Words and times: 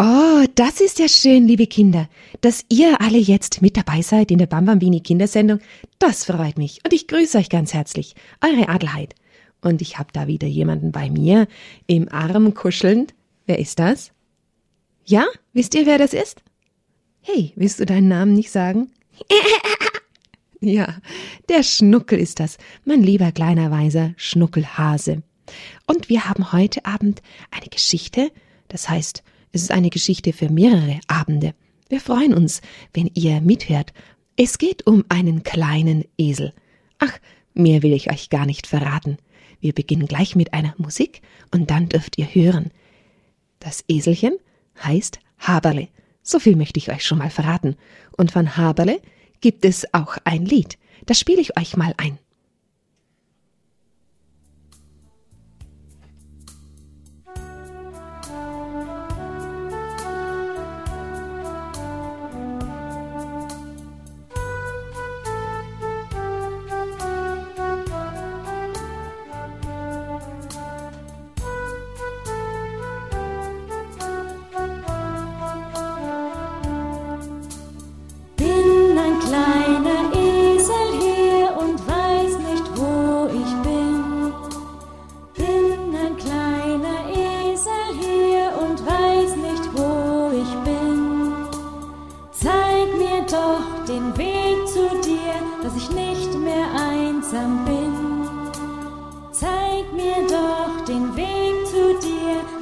Oh, 0.00 0.44
das 0.54 0.80
ist 0.80 1.00
ja 1.00 1.08
schön, 1.08 1.48
liebe 1.48 1.66
Kinder, 1.66 2.08
dass 2.40 2.64
ihr 2.68 3.00
alle 3.00 3.18
jetzt 3.18 3.62
mit 3.62 3.76
dabei 3.76 4.00
seid 4.00 4.30
in 4.30 4.38
der 4.38 4.46
Bambambini 4.46 5.00
Kindersendung. 5.00 5.58
Das 5.98 6.24
freut 6.24 6.56
mich 6.56 6.78
und 6.84 6.92
ich 6.92 7.08
grüße 7.08 7.36
euch 7.36 7.48
ganz 7.48 7.74
herzlich, 7.74 8.14
eure 8.40 8.68
Adelheid. 8.68 9.16
Und 9.60 9.82
ich 9.82 9.98
habe 9.98 10.10
da 10.12 10.28
wieder 10.28 10.46
jemanden 10.46 10.92
bei 10.92 11.10
mir 11.10 11.48
im 11.88 12.08
Arm 12.12 12.54
kuschelnd. 12.54 13.12
Wer 13.46 13.58
ist 13.58 13.80
das? 13.80 14.12
Ja, 15.04 15.26
wisst 15.52 15.74
ihr, 15.74 15.84
wer 15.84 15.98
das 15.98 16.12
ist? 16.12 16.42
Hey, 17.20 17.52
willst 17.56 17.80
du 17.80 17.84
deinen 17.84 18.06
Namen 18.06 18.34
nicht 18.34 18.52
sagen? 18.52 18.92
ja, 20.60 20.94
der 21.48 21.64
Schnuckel 21.64 22.20
ist 22.20 22.38
das, 22.38 22.56
mein 22.84 23.02
lieber 23.02 23.32
kleiner 23.32 23.72
weiser 23.72 24.12
Schnuckelhase. 24.16 25.24
Und 25.88 26.08
wir 26.08 26.28
haben 26.28 26.52
heute 26.52 26.84
Abend 26.84 27.20
eine 27.50 27.66
Geschichte, 27.66 28.30
das 28.68 28.88
heißt, 28.88 29.24
es 29.58 29.64
ist 29.64 29.72
eine 29.72 29.90
Geschichte 29.90 30.32
für 30.32 30.50
mehrere 30.50 31.00
Abende. 31.08 31.52
Wir 31.88 32.00
freuen 32.00 32.32
uns, 32.32 32.60
wenn 32.94 33.10
ihr 33.14 33.40
mithört. 33.40 33.92
Es 34.36 34.56
geht 34.56 34.86
um 34.86 35.04
einen 35.08 35.42
kleinen 35.42 36.04
Esel. 36.16 36.52
Ach, 37.00 37.18
mehr 37.54 37.82
will 37.82 37.92
ich 37.92 38.08
euch 38.08 38.30
gar 38.30 38.46
nicht 38.46 38.68
verraten. 38.68 39.18
Wir 39.60 39.72
beginnen 39.72 40.06
gleich 40.06 40.36
mit 40.36 40.52
einer 40.52 40.74
Musik 40.78 41.22
und 41.52 41.72
dann 41.72 41.88
dürft 41.88 42.18
ihr 42.18 42.26
hören. 42.26 42.70
Das 43.58 43.82
Eselchen 43.88 44.36
heißt 44.80 45.18
Haberle. 45.38 45.88
So 46.22 46.38
viel 46.38 46.54
möchte 46.54 46.78
ich 46.78 46.92
euch 46.92 47.04
schon 47.04 47.18
mal 47.18 47.30
verraten. 47.30 47.74
Und 48.16 48.30
von 48.30 48.56
Haberle 48.56 49.00
gibt 49.40 49.64
es 49.64 49.92
auch 49.92 50.18
ein 50.22 50.44
Lied. 50.44 50.78
Das 51.06 51.18
spiele 51.18 51.40
ich 51.40 51.58
euch 51.58 51.76
mal 51.76 51.94
ein. 51.96 52.20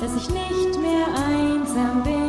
dass 0.00 0.14
ich 0.16 0.28
nicht 0.30 0.80
mehr 0.80 1.06
einsam 1.06 2.02
bin. 2.02 2.25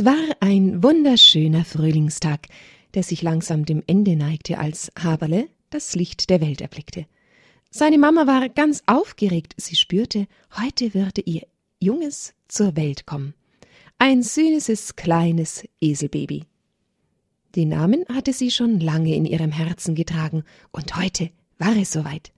Es 0.00 0.06
war 0.06 0.36
ein 0.40 0.82
wunderschöner 0.82 1.62
Frühlingstag, 1.62 2.46
der 2.94 3.02
sich 3.02 3.20
langsam 3.20 3.66
dem 3.66 3.82
Ende 3.86 4.16
neigte, 4.16 4.56
als 4.56 4.90
Haberle 4.98 5.50
das 5.68 5.94
Licht 5.94 6.30
der 6.30 6.40
Welt 6.40 6.62
erblickte. 6.62 7.04
Seine 7.70 7.98
Mama 7.98 8.26
war 8.26 8.48
ganz 8.48 8.82
aufgeregt, 8.86 9.52
sie 9.58 9.76
spürte, 9.76 10.26
heute 10.58 10.94
würde 10.94 11.20
ihr 11.20 11.42
Junges 11.80 12.32
zur 12.48 12.76
Welt 12.76 13.04
kommen. 13.04 13.34
Ein 13.98 14.22
süßes 14.22 14.96
kleines 14.96 15.64
Eselbaby. 15.82 16.44
Den 17.54 17.68
Namen 17.68 18.06
hatte 18.08 18.32
sie 18.32 18.50
schon 18.50 18.80
lange 18.80 19.14
in 19.14 19.26
ihrem 19.26 19.52
Herzen 19.52 19.94
getragen, 19.94 20.44
und 20.72 20.96
heute 20.96 21.28
war 21.58 21.76
es 21.76 21.92
soweit. 21.92 22.32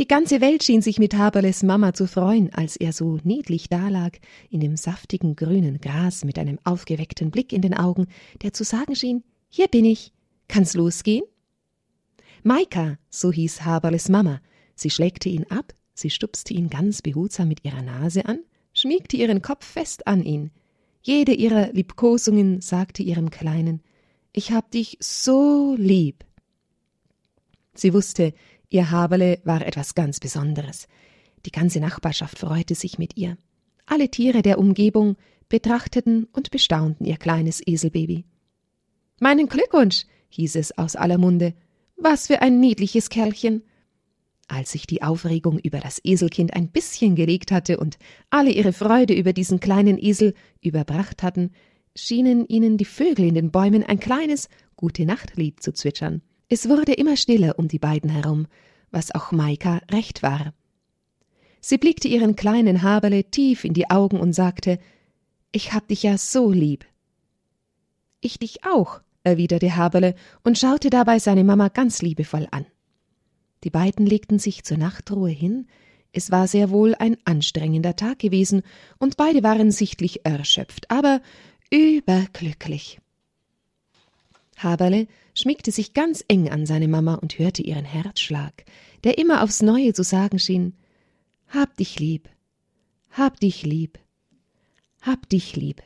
Die 0.00 0.08
ganze 0.08 0.40
Welt 0.40 0.64
schien 0.64 0.82
sich 0.82 0.98
mit 0.98 1.14
Haberles 1.14 1.62
Mama 1.62 1.94
zu 1.94 2.08
freuen, 2.08 2.52
als 2.52 2.74
er 2.74 2.92
so 2.92 3.20
niedlich 3.22 3.68
dalag, 3.68 4.18
in 4.50 4.58
dem 4.58 4.76
saftigen 4.76 5.36
grünen 5.36 5.80
Gras 5.80 6.24
mit 6.24 6.36
einem 6.36 6.58
aufgeweckten 6.64 7.30
Blick 7.30 7.52
in 7.52 7.62
den 7.62 7.74
Augen, 7.74 8.08
der 8.42 8.52
zu 8.52 8.64
sagen 8.64 8.96
schien, 8.96 9.22
hier 9.48 9.68
bin 9.68 9.84
ich, 9.84 10.12
kann's 10.48 10.74
losgehen? 10.74 11.22
Maika, 12.42 12.98
so 13.08 13.30
hieß 13.30 13.64
Haberles 13.64 14.08
Mama, 14.08 14.40
sie 14.74 14.90
schlägte 14.90 15.28
ihn 15.28 15.46
ab, 15.48 15.72
sie 15.94 16.10
stupste 16.10 16.54
ihn 16.54 16.70
ganz 16.70 17.00
behutsam 17.00 17.46
mit 17.46 17.64
ihrer 17.64 17.82
Nase 17.82 18.26
an, 18.26 18.40
schmiegte 18.72 19.16
ihren 19.16 19.42
Kopf 19.42 19.64
fest 19.64 20.08
an 20.08 20.24
ihn. 20.24 20.50
Jede 21.02 21.32
ihrer 21.32 21.72
Liebkosungen 21.72 22.60
sagte 22.60 23.04
ihrem 23.04 23.30
Kleinen, 23.30 23.80
ich 24.32 24.50
hab 24.50 24.72
dich 24.72 24.96
so 24.98 25.76
lieb. 25.78 26.24
Sie 27.74 27.92
wusste, 27.92 28.34
Ihr 28.70 28.90
Haberle 28.90 29.40
war 29.44 29.66
etwas 29.66 29.94
ganz 29.94 30.20
Besonderes. 30.20 30.88
Die 31.46 31.52
ganze 31.52 31.80
Nachbarschaft 31.80 32.38
freute 32.38 32.74
sich 32.74 32.98
mit 32.98 33.16
ihr. 33.16 33.36
Alle 33.86 34.08
Tiere 34.10 34.42
der 34.42 34.58
Umgebung 34.58 35.16
betrachteten 35.48 36.26
und 36.32 36.50
bestaunten 36.50 37.04
ihr 37.04 37.16
kleines 37.16 37.60
Eselbaby. 37.64 38.24
Meinen 39.20 39.48
Glückwunsch, 39.48 40.06
hieß 40.30 40.56
es 40.56 40.76
aus 40.76 40.96
aller 40.96 41.18
Munde. 41.18 41.54
Was 41.96 42.26
für 42.26 42.42
ein 42.42 42.60
niedliches 42.60 43.08
Kerlchen. 43.08 43.62
Als 44.48 44.72
sich 44.72 44.86
die 44.86 45.02
Aufregung 45.02 45.58
über 45.58 45.80
das 45.80 46.00
Eselkind 46.02 46.54
ein 46.54 46.70
bisschen 46.70 47.14
gelegt 47.14 47.52
hatte 47.52 47.78
und 47.78 47.98
alle 48.30 48.50
ihre 48.50 48.72
Freude 48.72 49.14
über 49.14 49.32
diesen 49.32 49.60
kleinen 49.60 49.98
Esel 49.98 50.34
überbracht 50.60 51.22
hatten, 51.22 51.52
schienen 51.96 52.46
ihnen 52.48 52.76
die 52.76 52.84
Vögel 52.84 53.26
in 53.26 53.34
den 53.34 53.50
Bäumen 53.50 53.84
ein 53.84 54.00
kleines 54.00 54.48
Gute 54.76 55.06
Nachtlied 55.06 55.62
zu 55.62 55.72
zwitschern. 55.72 56.20
Es 56.54 56.68
wurde 56.68 56.92
immer 56.92 57.16
stiller 57.16 57.58
um 57.58 57.66
die 57.66 57.80
beiden 57.80 58.08
herum, 58.08 58.46
was 58.92 59.12
auch 59.12 59.32
Maika 59.32 59.80
recht 59.90 60.22
war. 60.22 60.54
Sie 61.60 61.78
blickte 61.78 62.06
ihren 62.06 62.36
kleinen 62.36 62.82
Haberle 62.84 63.24
tief 63.24 63.64
in 63.64 63.74
die 63.74 63.90
Augen 63.90 64.20
und 64.20 64.34
sagte 64.34 64.78
Ich 65.50 65.72
hab 65.72 65.88
dich 65.88 66.04
ja 66.04 66.16
so 66.16 66.52
lieb. 66.52 66.86
Ich 68.20 68.38
dich 68.38 68.64
auch, 68.64 69.00
erwiderte 69.24 69.74
Haberle 69.74 70.14
und 70.44 70.56
schaute 70.56 70.90
dabei 70.90 71.18
seine 71.18 71.42
Mama 71.42 71.70
ganz 71.70 72.02
liebevoll 72.02 72.46
an. 72.52 72.66
Die 73.64 73.70
beiden 73.70 74.06
legten 74.06 74.38
sich 74.38 74.62
zur 74.62 74.78
Nachtruhe 74.78 75.30
hin, 75.30 75.66
es 76.12 76.30
war 76.30 76.46
sehr 76.46 76.70
wohl 76.70 76.94
ein 76.94 77.16
anstrengender 77.24 77.96
Tag 77.96 78.20
gewesen, 78.20 78.62
und 79.00 79.16
beide 79.16 79.42
waren 79.42 79.72
sichtlich 79.72 80.24
erschöpft, 80.24 80.88
aber 80.88 81.20
überglücklich. 81.72 83.00
Haberle 84.56 85.08
schmiegte 85.34 85.72
sich 85.72 85.94
ganz 85.94 86.24
eng 86.28 86.48
an 86.48 86.66
seine 86.66 86.88
Mama 86.88 87.14
und 87.14 87.38
hörte 87.38 87.62
ihren 87.62 87.84
Herzschlag, 87.84 88.64
der 89.02 89.18
immer 89.18 89.42
aufs 89.42 89.62
Neue 89.62 89.92
zu 89.92 90.02
sagen 90.02 90.38
schien 90.38 90.74
Hab 91.48 91.76
dich 91.76 91.98
lieb, 91.98 92.28
hab 93.10 93.38
dich 93.40 93.64
lieb, 93.64 93.98
hab 95.02 95.28
dich 95.28 95.56
lieb. 95.56 95.82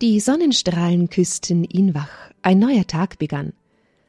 Die 0.00 0.20
Sonnenstrahlen 0.20 1.10
küssten 1.10 1.64
ihn 1.64 1.92
wach, 1.92 2.30
ein 2.42 2.60
neuer 2.60 2.86
Tag 2.86 3.18
begann. 3.18 3.52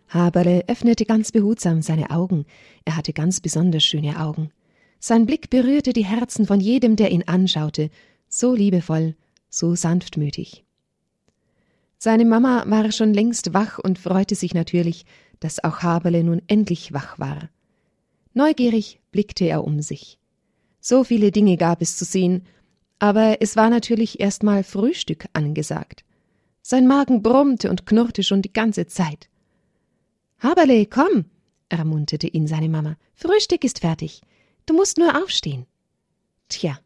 Haberle 0.07 0.65
öffnete 0.67 1.03
ganz 1.03 1.31
behutsam 1.31 1.81
seine 1.81 2.11
Augen, 2.11 2.45
er 2.85 2.95
hatte 2.95 3.11
ganz 3.11 3.39
besonders 3.39 3.83
schöne 3.83 4.19
Augen. 4.19 4.51
Sein 4.99 5.25
Blick 5.25 5.49
berührte 5.49 5.91
die 5.91 6.05
Herzen 6.05 6.45
von 6.45 6.59
jedem, 6.59 6.95
der 6.95 7.09
ihn 7.09 7.23
anschaute, 7.23 7.89
so 8.27 8.53
liebevoll, 8.53 9.15
so 9.49 9.73
sanftmütig. 9.73 10.63
Seine 11.97 12.25
Mama 12.25 12.65
war 12.67 12.91
schon 12.91 13.11
längst 13.11 13.55
wach 13.55 13.79
und 13.79 13.97
freute 13.97 14.35
sich 14.35 14.53
natürlich, 14.53 15.05
dass 15.39 15.63
auch 15.63 15.79
Haberle 15.79 16.23
nun 16.23 16.43
endlich 16.45 16.93
wach 16.93 17.17
war. 17.17 17.49
Neugierig 18.35 18.99
blickte 19.11 19.45
er 19.45 19.63
um 19.63 19.81
sich. 19.81 20.19
So 20.79 21.03
viele 21.03 21.31
Dinge 21.31 21.57
gab 21.57 21.81
es 21.81 21.97
zu 21.97 22.05
sehen, 22.05 22.43
aber 22.99 23.41
es 23.41 23.55
war 23.55 23.69
natürlich 23.69 24.19
erst 24.19 24.43
mal 24.43 24.63
Frühstück 24.63 25.25
angesagt. 25.33 26.03
Sein 26.61 26.87
Magen 26.87 27.23
brummte 27.23 27.69
und 27.69 27.85
knurrte 27.85 28.23
schon 28.23 28.41
die 28.41 28.53
ganze 28.53 28.85
Zeit. 28.85 29.29
Haberle, 30.39 30.85
komm, 30.85 31.25
ermunterte 31.69 32.27
ihn 32.27 32.47
seine 32.47 32.69
Mama. 32.69 32.97
Frühstück 33.15 33.63
ist 33.63 33.79
fertig. 33.79 34.21
Du 34.65 34.73
musst 34.73 34.97
nur 34.97 35.21
aufstehen. 35.21 35.65
Tja, 36.49 36.79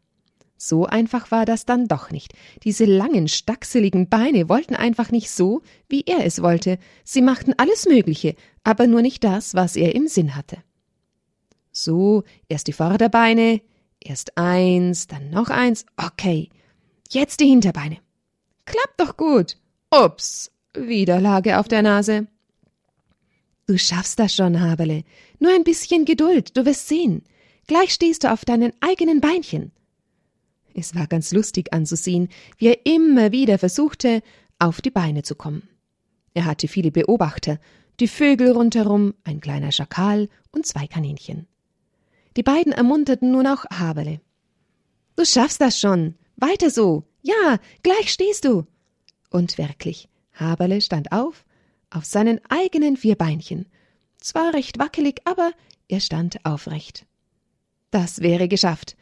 so 0.56 0.86
einfach 0.86 1.30
war 1.30 1.44
das 1.44 1.66
dann 1.66 1.88
doch 1.88 2.10
nicht. 2.10 2.32
Diese 2.62 2.84
langen, 2.84 3.28
stachseligen 3.28 4.08
Beine 4.08 4.48
wollten 4.48 4.74
einfach 4.74 5.10
nicht 5.10 5.30
so, 5.30 5.62
wie 5.88 6.04
er 6.06 6.24
es 6.24 6.40
wollte. 6.40 6.78
Sie 7.04 7.20
machten 7.20 7.52
alles 7.58 7.86
Mögliche, 7.86 8.34
aber 8.62 8.86
nur 8.86 9.02
nicht 9.02 9.24
das, 9.24 9.54
was 9.54 9.76
er 9.76 9.94
im 9.94 10.08
Sinn 10.08 10.36
hatte. 10.36 10.58
So, 11.70 12.22
erst 12.48 12.68
die 12.68 12.72
Vorderbeine, 12.72 13.60
Erst 14.04 14.36
eins, 14.36 15.06
dann 15.06 15.30
noch 15.30 15.48
eins. 15.48 15.86
Okay. 15.96 16.50
Jetzt 17.10 17.40
die 17.40 17.46
Hinterbeine. 17.46 17.98
Klappt 18.66 19.00
doch 19.00 19.16
gut. 19.16 19.56
Ups. 19.90 20.50
Wieder 20.74 21.20
Lage 21.20 21.58
auf 21.58 21.68
der 21.68 21.82
Nase. 21.82 22.26
Du 23.66 23.78
schaffst 23.78 24.18
das 24.18 24.34
schon, 24.34 24.60
Haberle. 24.60 25.04
Nur 25.38 25.54
ein 25.54 25.64
bisschen 25.64 26.04
Geduld, 26.04 26.56
du 26.56 26.66
wirst 26.66 26.86
sehen. 26.86 27.22
Gleich 27.66 27.94
stehst 27.94 28.24
du 28.24 28.32
auf 28.32 28.44
deinen 28.44 28.72
eigenen 28.80 29.20
Beinchen. 29.20 29.72
Es 30.74 30.94
war 30.94 31.06
ganz 31.06 31.32
lustig 31.32 31.72
anzusehen, 31.72 32.28
wie 32.58 32.68
er 32.68 32.84
immer 32.84 33.32
wieder 33.32 33.58
versuchte, 33.58 34.22
auf 34.58 34.82
die 34.82 34.90
Beine 34.90 35.22
zu 35.22 35.34
kommen. 35.34 35.66
Er 36.34 36.44
hatte 36.44 36.68
viele 36.68 36.90
Beobachter, 36.90 37.58
die 38.00 38.08
Vögel 38.08 38.50
rundherum, 38.50 39.14
ein 39.22 39.40
kleiner 39.40 39.72
Schakal 39.72 40.28
und 40.50 40.66
zwei 40.66 40.86
Kaninchen. 40.86 41.46
Die 42.36 42.42
beiden 42.42 42.72
ermunterten 42.72 43.30
nun 43.30 43.46
auch 43.46 43.64
Haberle. 43.70 44.20
Du 45.16 45.24
schaffst 45.24 45.60
das 45.60 45.78
schon. 45.78 46.14
Weiter 46.36 46.70
so. 46.70 47.04
Ja, 47.22 47.58
gleich 47.82 48.12
stehst 48.12 48.44
du. 48.44 48.66
Und 49.30 49.58
wirklich, 49.58 50.08
Haberle 50.32 50.80
stand 50.80 51.12
auf, 51.12 51.44
auf 51.90 52.04
seinen 52.04 52.40
eigenen 52.48 52.96
vier 52.96 53.16
Beinchen. 53.16 53.66
Zwar 54.18 54.54
recht 54.54 54.78
wackelig, 54.78 55.20
aber 55.24 55.52
er 55.88 56.00
stand 56.00 56.44
aufrecht. 56.44 57.06
Das 57.90 58.20
wäre 58.20 58.48
geschafft. 58.48 58.96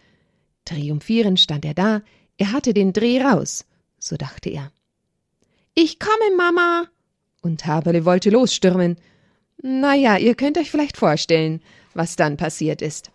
Triumphierend 0.65 1.41
stand 1.41 1.65
er 1.65 1.75
da, 1.75 2.03
er 2.37 2.53
hatte 2.53 2.75
den 2.75 2.93
Dreh 2.93 3.23
raus, 3.23 3.65
so 3.99 4.17
dachte 4.17 4.51
er. 4.51 4.73
Ich 5.75 5.99
komme, 5.99 6.37
Mama! 6.37 6.89
Und 7.41 7.65
Haberle 7.67 8.05
wollte 8.05 8.31
losstürmen. 8.31 8.97
Na 9.63 9.95
ja, 9.95 10.17
ihr 10.19 10.35
könnt 10.35 10.59
euch 10.59 10.71
vielleicht 10.71 10.97
vorstellen, 10.97 11.63
was 11.95 12.17
dann 12.17 12.37
passiert 12.37 12.83
ist. 12.83 13.12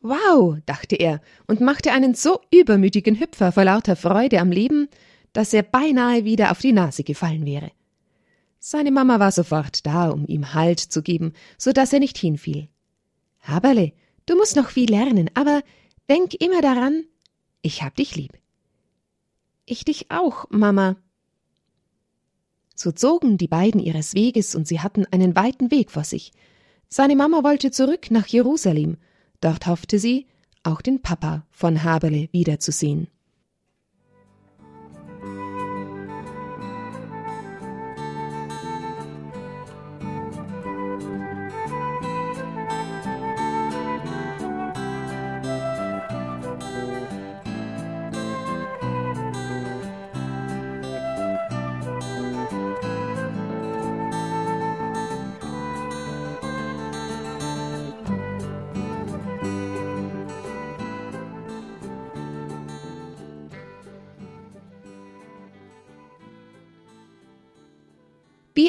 Wow, 0.00 0.58
dachte 0.64 0.96
er 0.96 1.20
und 1.46 1.60
machte 1.60 1.92
einen 1.92 2.14
so 2.14 2.40
übermütigen 2.52 3.18
Hüpfer 3.18 3.50
vor 3.50 3.64
lauter 3.64 3.96
Freude 3.96 4.40
am 4.40 4.52
Leben, 4.52 4.88
dass 5.32 5.52
er 5.52 5.62
beinahe 5.62 6.24
wieder 6.24 6.52
auf 6.52 6.60
die 6.60 6.72
Nase 6.72 7.02
gefallen 7.02 7.44
wäre. 7.44 7.72
Seine 8.60 8.90
Mama 8.90 9.18
war 9.18 9.32
sofort 9.32 9.86
da, 9.86 10.10
um 10.10 10.26
ihm 10.26 10.54
Halt 10.54 10.80
zu 10.80 11.02
geben, 11.02 11.32
so 11.58 11.72
dass 11.72 11.92
er 11.92 12.00
nicht 12.00 12.18
hinfiel. 12.18 12.68
Haberle, 13.40 13.92
du 14.26 14.36
musst 14.36 14.56
noch 14.56 14.70
viel 14.70 14.90
lernen, 14.90 15.30
aber 15.34 15.62
denk 16.08 16.34
immer 16.34 16.60
daran, 16.60 17.04
ich 17.62 17.82
hab 17.82 17.96
dich 17.96 18.14
lieb. 18.14 18.32
Ich 19.64 19.84
dich 19.84 20.10
auch, 20.10 20.46
Mama. 20.50 20.96
So 22.74 22.92
zogen 22.92 23.36
die 23.36 23.48
beiden 23.48 23.80
ihres 23.80 24.14
Weges 24.14 24.54
und 24.54 24.66
sie 24.68 24.80
hatten 24.80 25.06
einen 25.06 25.34
weiten 25.34 25.70
Weg 25.70 25.90
vor 25.90 26.04
sich. 26.04 26.32
Seine 26.88 27.16
Mama 27.16 27.42
wollte 27.42 27.70
zurück 27.70 28.10
nach 28.10 28.26
Jerusalem, 28.26 28.96
Dort 29.40 29.66
hoffte 29.66 29.98
sie, 29.98 30.26
auch 30.62 30.82
den 30.82 31.02
Papa 31.02 31.46
von 31.50 31.82
Haberle 31.84 32.28
wiederzusehen. 32.32 33.08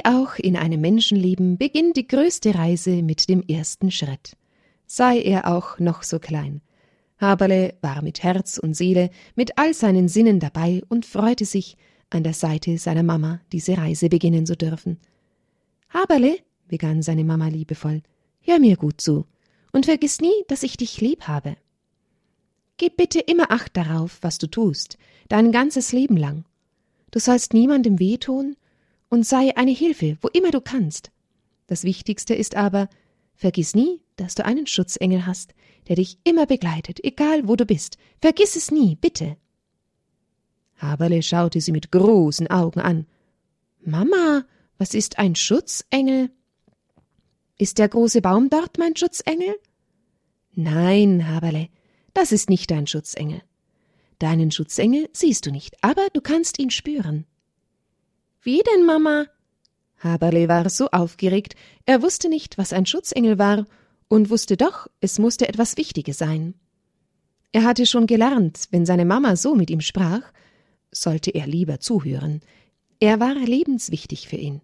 Auch 0.10 0.36
in 0.38 0.58
einem 0.58 0.82
Menschenleben 0.82 1.58
beginnt 1.58 1.96
die 1.96 2.08
größte 2.08 2.56
Reise 2.56 3.04
mit 3.04 3.30
dem 3.30 3.44
ersten 3.44 3.92
Schritt. 3.92 4.36
Sei 4.88 5.22
er 5.22 5.48
auch 5.48 5.78
noch 5.78 6.02
so 6.02 6.18
klein. 6.18 6.62
Haberle 7.20 7.76
war 7.82 8.02
mit 8.02 8.24
Herz 8.24 8.58
und 8.58 8.76
Seele, 8.76 9.12
mit 9.36 9.58
all 9.58 9.74
seinen 9.74 10.08
Sinnen 10.08 10.40
dabei 10.40 10.82
und 10.90 11.06
freute 11.06 11.46
sich, 11.46 11.78
an 12.10 12.24
der 12.24 12.34
Seite 12.34 12.80
seiner 12.80 13.04
Mama 13.04 13.40
diese 13.52 13.78
Reise 13.78 14.10
beginnen 14.10 14.48
zu 14.48 14.58
dürfen. 14.58 14.98
Haberle, 15.90 16.38
begann 16.68 17.04
seine 17.04 17.24
Mama 17.24 17.48
liebevoll, 17.48 18.02
hör 18.42 18.58
mir 18.58 18.78
gut 18.78 19.02
zu 19.02 19.26
und 19.74 19.86
vergiss 19.86 20.22
nie, 20.22 20.44
dass 20.48 20.64
ich 20.64 20.76
dich 20.76 21.02
lieb 21.02 21.28
habe. 21.28 21.56
Gib 22.78 22.98
bitte 22.98 23.20
immer 23.20 23.52
Acht 23.52 23.78
darauf, 23.78 24.18
was 24.22 24.40
du 24.40 24.48
tust, 24.48 24.98
dein 25.28 25.52
ganzes 25.52 25.92
Leben 25.92 26.18
lang. 26.18 26.46
Du 27.12 27.20
sollst 27.20 27.54
niemandem 27.54 28.00
wehtun 28.00 28.56
und 29.10 29.26
sei 29.26 29.56
eine 29.58 29.72
Hilfe, 29.72 30.18
wo 30.22 30.28
immer 30.30 30.52
du 30.52 30.62
kannst. 30.62 31.12
Das 31.68 31.84
Wichtigste 31.84 32.34
ist 32.34 32.56
aber, 32.56 32.90
vergiss 33.36 33.76
nie, 33.76 34.02
dass 34.16 34.36
du 34.36 34.46
einen 34.46 34.68
Schutzengel 34.68 35.26
hast, 35.26 35.54
der 35.88 35.96
dich 35.96 36.20
immer 36.24 36.46
begleitet, 36.46 37.04
egal 37.04 37.48
wo 37.48 37.56
du 37.56 37.66
bist. 37.66 37.98
Vergiss 38.22 38.56
es 38.56 38.72
nie, 38.72 38.96
bitte. 38.96 39.38
Haberle 40.78 41.22
schaute 41.22 41.62
sie 41.62 41.72
mit 41.72 41.92
großen 41.92 42.48
Augen 42.48 42.80
an. 42.80 43.06
Mama, 43.82 44.46
was 44.78 44.94
ist 44.94 45.20
ein 45.20 45.36
Schutzengel? 45.36 46.32
Ist 47.58 47.78
der 47.78 47.90
große 47.90 48.22
Baum 48.22 48.50
dort 48.50 48.78
mein 48.78 48.96
Schutzengel? 48.96 49.56
Nein, 50.54 51.28
Haberle, 51.28 51.70
das 52.14 52.32
ist 52.32 52.50
nicht 52.50 52.72
dein 52.72 52.88
Schutzengel. 52.88 53.42
Deinen 54.20 54.52
Schutzengel 54.52 55.10
siehst 55.14 55.46
du 55.46 55.52
nicht, 55.52 55.82
aber 55.84 56.08
du 56.14 56.22
kannst 56.22 56.60
ihn 56.60 56.72
spüren. 56.72 57.26
Wie 58.42 58.62
denn, 58.62 58.86
Mama? 58.86 59.26
Haberle 59.98 60.48
war 60.48 60.70
so 60.70 60.90
aufgeregt, 60.92 61.56
er 61.86 62.02
wusste 62.02 62.30
nicht, 62.30 62.58
was 62.58 62.74
ein 62.74 62.86
Schutzengel 62.86 63.38
war, 63.38 63.66
und 64.08 64.30
wusste 64.30 64.58
doch, 64.58 64.88
es 65.02 65.20
musste 65.20 65.48
etwas 65.48 65.78
Wichtiges 65.78 66.18
sein. 66.18 66.56
Er 67.52 67.64
hatte 67.64 67.86
schon 67.86 68.08
gelernt, 68.08 68.68
wenn 68.72 68.86
seine 68.86 69.06
Mama 69.06 69.36
so 69.36 69.56
mit 69.56 69.70
ihm 69.70 69.82
sprach, 69.82 70.22
sollte 70.92 71.32
er 71.32 71.48
lieber 71.48 71.80
zuhören. 71.80 72.42
Er 73.00 73.20
war 73.20 73.36
lebenswichtig 73.36 74.28
für 74.28 74.36
ihn. 74.36 74.62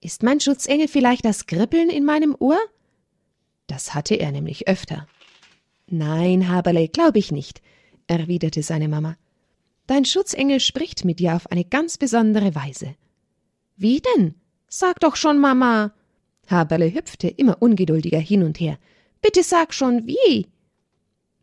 Ist 0.00 0.22
mein 0.22 0.40
Schutzengel 0.40 0.88
vielleicht 0.88 1.24
das 1.24 1.46
Kribbeln 1.46 1.90
in 1.90 2.04
meinem 2.04 2.36
Ohr? 2.38 2.58
Das 3.66 3.94
hatte 3.94 4.14
er 4.16 4.32
nämlich 4.32 4.68
öfter. 4.68 5.06
Nein, 5.86 6.48
Haberle, 6.48 6.88
glaube 6.88 7.18
ich 7.18 7.32
nicht, 7.32 7.62
erwiderte 8.06 8.62
seine 8.62 8.88
Mama. 8.88 9.16
Dein 9.92 10.06
Schutzengel 10.06 10.58
spricht 10.58 11.04
mit 11.04 11.18
dir 11.18 11.36
auf 11.36 11.50
eine 11.52 11.66
ganz 11.66 11.98
besondere 11.98 12.54
Weise. 12.54 12.94
Wie 13.76 14.00
denn? 14.00 14.36
Sag 14.66 15.00
doch 15.00 15.16
schon, 15.16 15.38
Mama. 15.38 15.92
Haberle 16.46 16.94
hüpfte 16.94 17.28
immer 17.28 17.60
ungeduldiger 17.60 18.18
hin 18.18 18.42
und 18.42 18.58
her. 18.58 18.78
Bitte 19.20 19.42
sag 19.42 19.74
schon, 19.74 20.06
wie? 20.06 20.46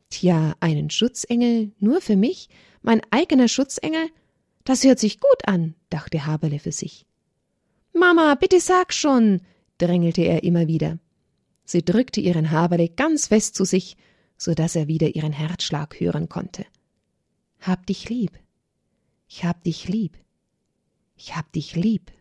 Tja, 0.10 0.56
einen 0.62 0.90
Schutzengel 0.90 1.74
nur 1.78 2.02
für 2.02 2.16
mich? 2.16 2.50
Mein 2.82 3.02
eigener 3.12 3.48
Schutzengel? 3.48 4.10
Das 4.64 4.84
hört 4.84 4.98
sich 4.98 5.20
gut 5.20 5.48
an, 5.48 5.76
dachte 5.92 6.26
Haberle 6.26 6.58
für 6.58 6.72
sich. 6.72 7.06
Mama, 7.94 8.34
bitte 8.34 8.60
sag 8.60 8.96
schon, 8.96 9.42
drängelte 9.78 10.24
er 10.24 10.44
immer 10.44 10.68
wieder. 10.68 10.98
Sie 11.66 11.86
drückte 11.86 12.20
ihren 12.20 12.50
Haberle 12.50 12.90
ganz 12.90 13.28
fest 13.28 13.54
zu 13.54 13.64
sich, 13.64 13.96
so 14.38 14.56
dass 14.56 14.76
er 14.76 14.88
wieder 14.88 15.14
ihren 15.14 15.34
Herzschlag 15.34 16.00
hören 16.00 16.30
konnte. 16.30 16.66
Hab 17.60 17.86
dich 17.86 18.10
lieb. 18.10 18.32
Ich 19.28 19.44
hab 19.44 19.64
dich 19.64 19.88
lieb. 19.88 20.18
Ich 21.16 21.36
hab 21.36 21.52
dich 21.52 21.76
lieb. 21.76 22.12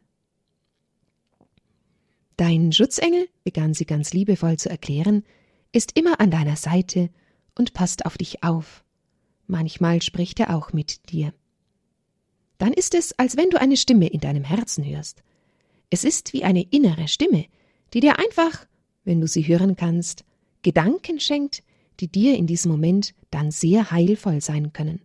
Dein 2.37 2.73
Schutzengel, 2.73 3.29
begann 3.45 3.73
sie 3.75 3.85
ganz 3.85 4.13
liebevoll 4.13 4.59
zu 4.59 4.69
erklären, 4.69 5.25
ist 5.73 5.97
immer 5.99 6.21
an 6.21 6.31
deiner 6.31 6.57
Seite 6.57 7.11
und 7.55 7.73
passt 7.73 8.07
auf 8.07 8.19
dich 8.19 8.43
auf. 8.43 8.85
Manchmal 9.47 10.03
spricht 10.03 10.41
er 10.41 10.55
auch 10.55 10.73
mit 10.73 11.11
dir. 11.11 11.33
Dann 12.59 12.73
ist 12.73 12.95
es, 12.95 13.17
als 13.19 13.37
wenn 13.37 13.51
du 13.51 13.61
eine 13.61 13.77
Stimme 13.77 14.09
in 14.09 14.21
deinem 14.21 14.45
Herzen 14.45 14.85
hörst. 14.85 15.23
Es 15.91 16.05
ist 16.05 16.33
wie 16.33 16.45
eine 16.45 16.63
innere 16.63 17.09
Stimme, 17.09 17.47
die 17.95 18.01
dir 18.01 18.19
einfach, 18.19 18.67
wenn 19.05 19.21
du 19.21 19.29
sie 19.29 19.47
hören 19.47 19.77
kannst, 19.77 20.25
Gedanken 20.63 21.21
schenkt, 21.21 21.63
die 22.01 22.09
dir 22.09 22.37
in 22.37 22.47
diesem 22.47 22.71
Moment 22.71 23.15
dann 23.31 23.51
sehr 23.51 23.91
heilvoll 23.91 24.41
sein 24.41 24.73
können. 24.73 25.01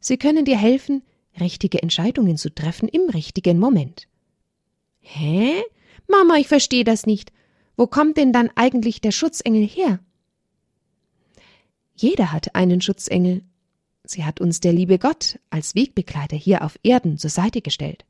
Sie 0.00 0.16
können 0.16 0.44
dir 0.44 0.56
helfen, 0.56 1.02
richtige 1.40 1.82
Entscheidungen 1.82 2.36
zu 2.36 2.54
treffen 2.54 2.88
im 2.88 3.08
richtigen 3.10 3.58
Moment. 3.58 4.08
Hä? 5.00 5.62
Mama, 6.06 6.36
ich 6.36 6.48
verstehe 6.48 6.84
das 6.84 7.06
nicht. 7.06 7.32
Wo 7.76 7.86
kommt 7.86 8.16
denn 8.16 8.32
dann 8.32 8.50
eigentlich 8.54 9.00
der 9.00 9.12
Schutzengel 9.12 9.66
her? 9.66 10.00
Jeder 11.94 12.32
hat 12.32 12.54
einen 12.54 12.80
Schutzengel. 12.80 13.42
Sie 14.04 14.24
hat 14.24 14.40
uns 14.40 14.60
der 14.60 14.72
liebe 14.72 14.98
Gott 14.98 15.38
als 15.50 15.74
Wegbegleiter 15.74 16.36
hier 16.36 16.64
auf 16.64 16.78
Erden 16.82 17.18
zur 17.18 17.30
Seite 17.30 17.60
gestellt. 17.60 18.04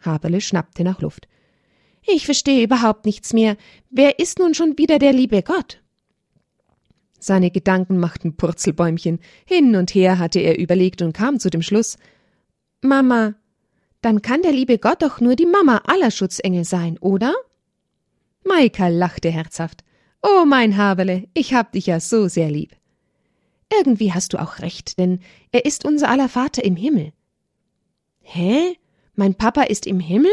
Haberle 0.00 0.40
schnappte 0.40 0.84
nach 0.84 1.00
Luft. 1.00 1.28
Ich 2.06 2.24
verstehe 2.24 2.64
überhaupt 2.64 3.04
nichts 3.04 3.32
mehr. 3.32 3.56
Wer 3.90 4.18
ist 4.18 4.38
nun 4.38 4.54
schon 4.54 4.78
wieder 4.78 4.98
der 4.98 5.12
liebe 5.12 5.42
Gott? 5.42 5.82
Seine 7.18 7.50
Gedanken 7.50 7.98
machten 7.98 8.36
Purzelbäumchen. 8.36 9.18
Hin 9.44 9.76
und 9.76 9.94
her 9.94 10.18
hatte 10.18 10.40
er 10.40 10.58
überlegt 10.58 11.02
und 11.02 11.12
kam 11.12 11.40
zu 11.40 11.50
dem 11.50 11.62
Schluss 11.62 11.98
Mama, 12.80 13.34
dann 14.00 14.22
kann 14.22 14.42
der 14.42 14.52
liebe 14.52 14.78
Gott 14.78 15.02
doch 15.02 15.20
nur 15.20 15.34
die 15.34 15.46
Mama 15.46 15.82
aller 15.86 16.10
Schutzengel 16.10 16.64
sein, 16.64 16.98
oder? 16.98 17.34
Maika 18.44 18.88
lachte 18.88 19.30
herzhaft. 19.30 19.84
Oh, 20.22 20.44
mein 20.46 20.76
Haberle, 20.76 21.28
ich 21.34 21.54
hab 21.54 21.72
dich 21.72 21.86
ja 21.86 21.98
so 22.00 22.28
sehr 22.28 22.50
lieb. 22.50 22.76
Irgendwie 23.72 24.12
hast 24.12 24.32
du 24.32 24.40
auch 24.40 24.60
recht, 24.60 24.98
denn 24.98 25.20
er 25.52 25.64
ist 25.64 25.84
unser 25.84 26.08
aller 26.08 26.28
Vater 26.28 26.64
im 26.64 26.76
Himmel. 26.76 27.12
Hä? 28.22 28.76
Mein 29.14 29.34
Papa 29.34 29.62
ist 29.62 29.86
im 29.86 30.00
Himmel? 30.00 30.30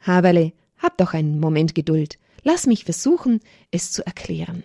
Haberle, 0.00 0.52
hab 0.78 0.98
doch 0.98 1.14
einen 1.14 1.40
Moment 1.40 1.74
Geduld. 1.74 2.18
Lass 2.44 2.66
mich 2.66 2.84
versuchen, 2.84 3.40
es 3.70 3.90
zu 3.90 4.06
erklären. 4.06 4.62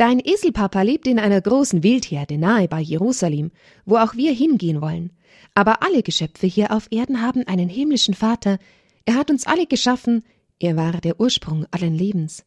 Dein 0.00 0.18
Eselpapa 0.18 0.80
lebt 0.80 1.06
in 1.06 1.18
einer 1.18 1.42
großen 1.42 1.82
Wildherde 1.82 2.38
nahe 2.38 2.68
bei 2.68 2.80
Jerusalem, 2.80 3.50
wo 3.84 3.98
auch 3.98 4.14
wir 4.14 4.32
hingehen 4.32 4.80
wollen. 4.80 5.10
Aber 5.54 5.82
alle 5.82 6.02
Geschöpfe 6.02 6.46
hier 6.46 6.72
auf 6.72 6.88
Erden 6.90 7.20
haben 7.20 7.46
einen 7.46 7.68
himmlischen 7.68 8.14
Vater. 8.14 8.58
Er 9.04 9.16
hat 9.16 9.30
uns 9.30 9.46
alle 9.46 9.66
geschaffen. 9.66 10.24
Er 10.58 10.74
war 10.76 10.92
der 11.02 11.20
Ursprung 11.20 11.66
allen 11.70 11.92
Lebens. 11.92 12.46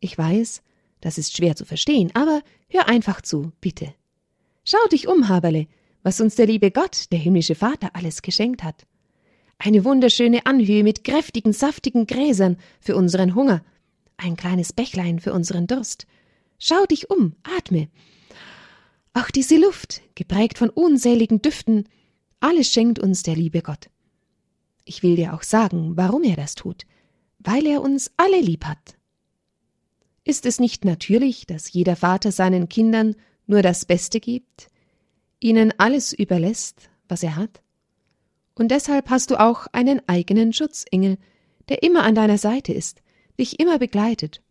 Ich 0.00 0.18
weiß, 0.18 0.60
das 1.00 1.18
ist 1.18 1.36
schwer 1.36 1.54
zu 1.54 1.64
verstehen, 1.64 2.10
aber 2.14 2.42
hör 2.68 2.88
einfach 2.88 3.20
zu, 3.20 3.52
bitte. 3.60 3.94
Schau 4.64 4.84
dich 4.90 5.06
um, 5.06 5.28
Haberle, 5.28 5.68
was 6.02 6.20
uns 6.20 6.34
der 6.34 6.46
liebe 6.46 6.72
Gott, 6.72 7.12
der 7.12 7.20
himmlische 7.20 7.54
Vater, 7.54 7.90
alles 7.92 8.22
geschenkt 8.22 8.64
hat. 8.64 8.88
Eine 9.56 9.84
wunderschöne 9.84 10.46
Anhöhe 10.46 10.82
mit 10.82 11.04
kräftigen, 11.04 11.52
saftigen 11.52 12.08
Gräsern 12.08 12.56
für 12.80 12.96
unseren 12.96 13.36
Hunger, 13.36 13.62
ein 14.16 14.34
kleines 14.34 14.72
Bächlein 14.72 15.20
für 15.20 15.32
unseren 15.32 15.68
Durst, 15.68 16.08
Schau 16.64 16.86
dich 16.86 17.10
um, 17.10 17.34
atme. 17.42 17.88
Auch 19.14 19.32
diese 19.32 19.56
Luft, 19.56 20.00
geprägt 20.14 20.58
von 20.58 20.70
unzähligen 20.70 21.42
Düften, 21.42 21.88
alles 22.38 22.70
schenkt 22.70 23.00
uns 23.00 23.24
der 23.24 23.34
liebe 23.34 23.62
Gott. 23.62 23.90
Ich 24.84 25.02
will 25.02 25.16
dir 25.16 25.34
auch 25.34 25.42
sagen, 25.42 25.96
warum 25.96 26.22
er 26.22 26.36
das 26.36 26.54
tut, 26.54 26.86
weil 27.40 27.66
er 27.66 27.82
uns 27.82 28.12
alle 28.16 28.40
lieb 28.40 28.64
hat. 28.64 28.96
Ist 30.22 30.46
es 30.46 30.60
nicht 30.60 30.84
natürlich, 30.84 31.48
dass 31.48 31.72
jeder 31.72 31.96
Vater 31.96 32.30
seinen 32.30 32.68
Kindern 32.68 33.16
nur 33.48 33.62
das 33.62 33.84
Beste 33.84 34.20
gibt, 34.20 34.68
ihnen 35.40 35.74
alles 35.78 36.12
überlässt, 36.12 36.90
was 37.08 37.24
er 37.24 37.34
hat? 37.34 37.60
Und 38.54 38.70
deshalb 38.70 39.10
hast 39.10 39.32
du 39.32 39.40
auch 39.40 39.66
einen 39.72 40.00
eigenen 40.08 40.52
Schutzengel, 40.52 41.18
der 41.68 41.82
immer 41.82 42.04
an 42.04 42.14
deiner 42.14 42.38
Seite 42.38 42.72
ist, 42.72 43.02
dich 43.36 43.58
immer 43.58 43.80
begleitet 43.80 44.42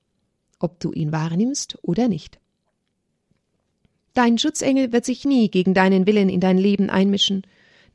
ob 0.62 0.80
du 0.80 0.92
ihn 0.92 1.12
wahrnimmst 1.12 1.78
oder 1.82 2.08
nicht. 2.08 2.40
Dein 4.14 4.38
Schutzengel 4.38 4.92
wird 4.92 5.06
sich 5.06 5.26
nie 5.26 5.50
gegen 5.50 5.74
deinen 5.74 6.06
Willen 6.06 6.30
in 6.30 6.42
dein 6.42 6.58
Leben 6.58 6.90
einmischen. 6.90 7.44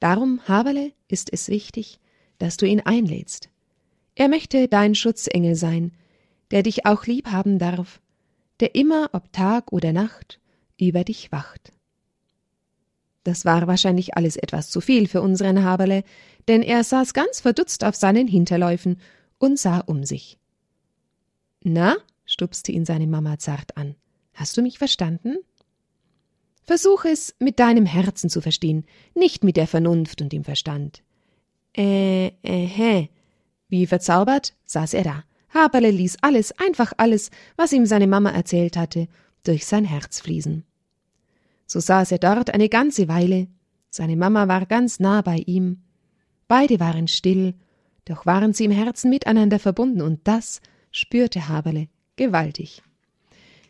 Darum, 0.01 0.41
Haberle, 0.49 0.93
ist 1.09 1.33
es 1.33 1.49
wichtig, 1.49 2.01
dass 2.39 2.57
du 2.57 2.67
ihn 2.67 2.81
einlädst. 2.81 3.51
Er 4.15 4.29
möchte 4.29 4.67
dein 4.69 4.95
Schutzengel 4.95 5.55
sein, 5.55 5.93
der 6.51 6.63
dich 6.63 6.87
auch 6.87 7.05
lieb 7.07 7.29
haben 7.29 7.59
darf, 7.59 8.01
der 8.61 8.75
immer, 8.75 9.11
ob 9.13 9.33
Tag 9.33 9.73
oder 9.73 9.93
Nacht, 9.93 10.41
über 10.79 11.05
dich 11.05 11.33
wacht. 11.33 11.73
Das 13.25 13.45
war 13.45 13.67
wahrscheinlich 13.67 14.17
alles 14.17 14.37
etwas 14.37 14.71
zu 14.71 14.81
viel 14.81 15.09
für 15.09 15.21
unseren 15.21 15.65
Haberle, 15.65 16.05
denn 16.49 16.63
er 16.63 16.85
saß 16.85 17.13
ganz 17.13 17.41
verdutzt 17.41 17.85
auf 17.85 17.97
seinen 17.97 18.29
Hinterläufen 18.29 19.01
und 19.39 19.59
sah 19.59 19.81
um 19.81 20.05
sich. 20.05 20.39
Na, 21.63 21.97
stupste 22.37 22.71
ihn 22.71 22.85
seine 22.85 23.07
Mama 23.07 23.39
zart 23.39 23.79
an. 23.79 23.95
Hast 24.35 24.59
du 24.59 24.63
mich 24.63 24.77
verstanden? 24.77 25.39
Versuch 26.65 27.07
es 27.07 27.35
mit 27.39 27.59
deinem 27.59 27.87
Herzen 27.87 28.29
zu 28.29 28.43
verstehen, 28.43 28.85
nicht 29.15 29.43
mit 29.43 29.57
der 29.57 29.67
Vernunft 29.67 30.21
und 30.21 30.35
dem 30.35 30.45
Verstand. 30.45 31.03
Äh, 31.75 32.27
äh, 32.43 32.67
hä? 32.67 33.09
Wie 33.69 33.87
verzaubert 33.87 34.55
saß 34.67 34.93
er 34.93 35.05
da. 35.05 35.25
Haberle 35.49 35.91
ließ 35.91 36.19
alles, 36.21 36.53
einfach 36.59 36.93
alles, 36.99 37.31
was 37.57 37.73
ihm 37.73 37.87
seine 37.87 38.07
Mama 38.07 38.29
erzählt 38.33 38.77
hatte, 38.77 39.09
durch 39.43 39.65
sein 39.65 39.87
Herz 39.87 40.21
fließen. 40.21 40.63
So 41.67 41.81
saß 41.81 42.13
er 42.13 42.19
dort 42.19 42.51
eine 42.51 42.69
ganze 42.69 43.09
Weile. 43.09 43.47
Seine 43.89 44.17
Mama 44.17 44.47
war 44.47 44.67
ganz 44.67 45.01
nah 45.01 45.23
bei 45.23 45.39
ihm. 45.47 45.85
Beide 46.49 46.81
waren 46.81 47.09
still, 47.09 47.55
doch 48.05 48.27
waren 48.27 48.53
sie 48.53 48.67
im 48.67 48.73
Herzen 48.73 49.09
miteinander 49.09 49.59
verbunden, 49.59 50.03
und 50.03 50.21
das 50.29 50.61
spürte 50.91 51.49
Haberle 51.49 51.89
gewaltig. 52.17 52.83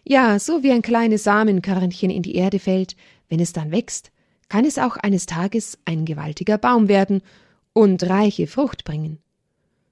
Ja, 0.05 0.39
so 0.39 0.63
wie 0.63 0.73
ein 0.73 0.83
kleines 0.83 1.25
Samenkörnchen 1.25 2.11
in 2.11 2.23
die 2.23 2.37
Erde 2.37 2.59
fällt, 2.59 2.97
wenn 3.29 3.41
es 3.41 3.53
dann 3.53 3.73
wächst, 3.73 4.13
kann 4.49 4.65
es 4.65 4.79
auch 4.79 4.97
eines 4.97 5.27
Tages 5.27 5.79
ein 5.85 6.05
gewaltiger 6.05 6.59
Baum 6.59 6.89
werden 6.89 7.23
und 7.73 8.05
reiche 8.05 8.47
Frucht 8.47 8.85
bringen. 8.85 9.19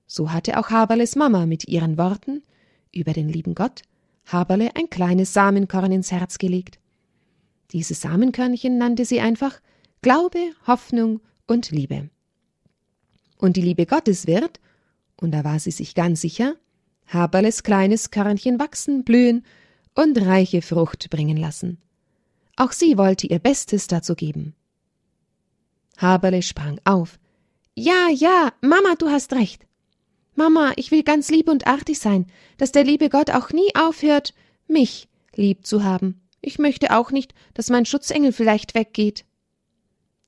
So 0.06 0.32
hatte 0.32 0.58
auch 0.58 0.70
Haberles 0.70 1.16
Mama 1.16 1.46
mit 1.46 1.66
ihren 1.66 1.98
Worten 1.98 2.42
über 2.92 3.12
den 3.12 3.28
lieben 3.28 3.54
Gott 3.54 3.82
Haberle 4.26 4.74
ein 4.74 4.88
kleines 4.90 5.32
Samenkorn 5.32 5.92
ins 5.92 6.10
Herz 6.10 6.38
gelegt. 6.38 6.78
Dieses 7.72 8.00
Samenkörnchen 8.00 8.78
nannte 8.78 9.04
sie 9.04 9.20
einfach 9.20 9.60
Glaube, 10.02 10.38
Hoffnung 10.66 11.20
und 11.46 11.70
Liebe. 11.70 12.10
Und 13.38 13.56
die 13.56 13.62
Liebe 13.62 13.86
Gottes 13.86 14.26
wird, 14.26 14.60
und 15.16 15.32
da 15.32 15.44
war 15.44 15.58
sie 15.58 15.70
sich 15.70 15.94
ganz 15.94 16.20
sicher, 16.20 16.56
Haberles 17.06 17.62
kleines 17.62 18.10
Körnchen 18.10 18.58
wachsen, 18.58 19.04
blühen 19.04 19.44
und 19.94 20.18
reiche 20.18 20.62
Frucht 20.62 21.10
bringen 21.10 21.36
lassen. 21.36 21.78
Auch 22.56 22.72
sie 22.72 22.96
wollte 22.98 23.26
ihr 23.26 23.38
Bestes 23.38 23.86
dazu 23.86 24.14
geben. 24.14 24.54
Haberle 25.96 26.42
sprang 26.42 26.80
auf. 26.84 27.18
Ja, 27.74 28.08
ja, 28.12 28.52
Mama, 28.60 28.94
du 28.98 29.08
hast 29.08 29.32
recht. 29.32 29.66
Mama, 30.34 30.72
ich 30.76 30.90
will 30.90 31.02
ganz 31.02 31.30
lieb 31.30 31.48
und 31.48 31.66
artig 31.66 31.98
sein, 31.98 32.26
dass 32.56 32.72
der 32.72 32.84
liebe 32.84 33.08
Gott 33.08 33.30
auch 33.30 33.50
nie 33.50 33.74
aufhört, 33.76 34.34
mich 34.66 35.08
lieb 35.34 35.66
zu 35.66 35.84
haben. 35.84 36.20
Ich 36.40 36.58
möchte 36.58 36.96
auch 36.96 37.10
nicht, 37.10 37.34
dass 37.54 37.70
mein 37.70 37.86
Schutzengel 37.86 38.32
vielleicht 38.32 38.74
weggeht. 38.74 39.24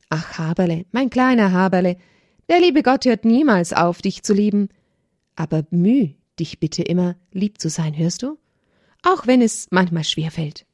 Ach, 0.09 0.39
Haberle, 0.39 0.87
mein 0.93 1.11
kleiner 1.11 1.53
Haberle, 1.53 1.97
der 2.49 2.61
liebe 2.61 2.83
Gott 2.83 3.05
hört 3.05 3.25
niemals 3.25 3.73
auf, 3.73 4.01
dich 4.01 4.23
zu 4.23 4.33
lieben. 4.33 4.69
Aber 5.35 5.65
Müh 5.71 6.15
dich 6.39 6.61
bitte 6.61 6.83
immer 6.83 7.17
lieb 7.33 7.61
zu 7.61 7.69
sein, 7.69 7.97
hörst 7.97 8.23
du? 8.23 8.39
Auch 9.03 9.27
wenn 9.27 9.41
es 9.41 9.69
manchmal 9.71 10.05
schwer 10.05 10.31
fällt. 10.31 10.66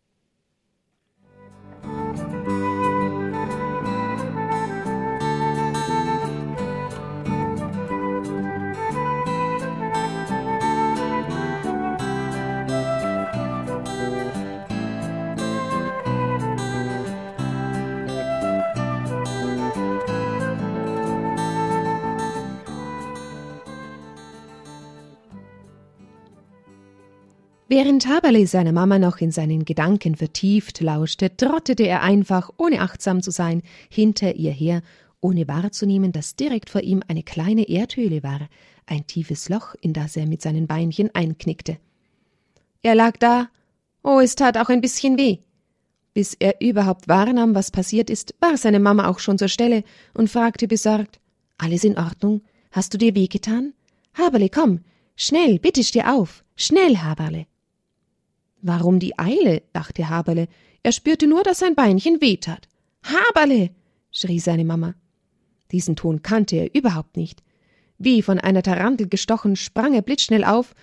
Während 27.75 28.07
Haberle 28.07 28.47
seiner 28.47 28.73
Mama 28.73 28.99
noch 28.99 29.23
in 29.23 29.31
seinen 29.31 29.65
Gedanken 29.65 30.15
vertieft 30.15 30.83
lauschte, 30.83 31.35
trottete 31.35 31.85
er 31.85 32.03
einfach, 32.03 32.51
ohne 32.59 32.83
achtsam 32.83 33.23
zu 33.23 33.31
sein, 33.31 33.63
hinter 33.89 34.35
ihr 34.35 34.51
her, 34.53 34.83
ohne 35.23 35.49
wahrzunehmen, 35.49 36.13
dass 36.13 36.37
direkt 36.37 36.69
vor 36.69 36.83
ihm 36.83 37.03
eine 37.09 37.23
kleine 37.23 37.67
Erdhöhle 37.67 38.23
war, 38.23 38.41
ein 38.85 39.07
tiefes 39.07 39.49
Loch, 39.49 39.75
in 39.81 39.95
das 39.95 40.19
er 40.19 40.27
mit 40.27 40.43
seinen 40.43 40.67
Beinchen 40.67 41.15
einknickte. 41.15 41.79
Er 42.83 42.95
lag 42.95 43.17
da. 43.17 43.49
Oh, 44.03 44.21
es 44.21 44.35
tat 44.35 44.59
auch 44.59 44.69
ein 44.69 44.83
bisschen 44.83 45.17
weh. 45.17 45.39
Bis 46.13 46.35
er 46.39 46.61
überhaupt 46.61 47.09
wahrnahm, 47.09 47.55
was 47.55 47.71
passiert 47.71 48.11
ist, 48.11 48.35
war 48.39 48.59
seine 48.59 48.81
Mama 48.81 49.09
auch 49.09 49.19
schon 49.19 49.39
zur 49.39 49.49
Stelle 49.49 49.83
und 50.13 50.29
fragte 50.29 50.69
besorgt 50.69 51.21
Alles 51.57 51.85
in 51.85 51.97
Ordnung? 51.97 52.43
Hast 52.71 52.93
du 52.93 52.99
dir 52.99 53.15
wehgetan? 53.15 53.73
Haberle, 54.13 54.51
komm, 54.51 54.81
schnell, 55.17 55.59
bitte 55.59 55.83
steh 55.83 56.03
auf, 56.03 56.45
schnell, 56.55 56.99
Haberle. 56.99 57.47
Warum 58.63 59.01
die 59.01 59.19
Eile? 59.19 59.63
dachte 59.73 60.09
Haberle. 60.09 60.49
Er 60.83 60.93
spürte 60.93 61.27
nur, 61.27 61.43
dass 61.43 61.59
sein 61.59 61.75
Beinchen 61.75 62.21
wehtat. 62.21 62.69
Haberle! 63.03 63.71
schrie 64.13 64.39
seine 64.39 64.65
Mama. 64.65 64.95
Diesen 65.73 65.97
Ton 65.97 66.23
kannte 66.23 66.57
er 66.57 66.75
überhaupt 66.75 67.17
nicht. 67.17 67.43
Wie 67.99 68.23
von 68.23 68.39
einer 68.39 68.63
Tarantel 68.63 69.09
gestochen, 69.09 69.57
sprang 69.57 69.95
er 69.95 70.03
blitzschnell 70.03 70.45
auf, 70.45 70.75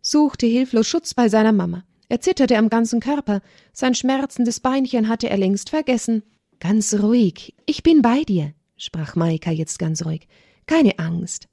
suchte 0.00 0.46
hilflos 0.46 0.86
Schutz 0.86 1.14
bei 1.14 1.28
seiner 1.28 1.52
Mama. 1.52 1.84
Er 2.08 2.20
zitterte 2.20 2.56
am 2.56 2.70
ganzen 2.70 3.00
Körper, 3.00 3.40
sein 3.72 3.94
schmerzendes 3.94 4.60
Beinchen 4.60 5.08
hatte 5.08 5.28
er 5.28 5.36
längst 5.36 5.70
vergessen. 5.70 6.22
Ganz 6.58 6.94
ruhig, 6.94 7.54
ich 7.66 7.82
bin 7.82 8.02
bei 8.02 8.24
dir, 8.24 8.52
sprach 8.76 9.14
Maika 9.14 9.50
jetzt 9.50 9.78
ganz 9.78 10.04
ruhig. 10.04 10.26
Keine 10.66 10.98
Angst. 10.98 11.48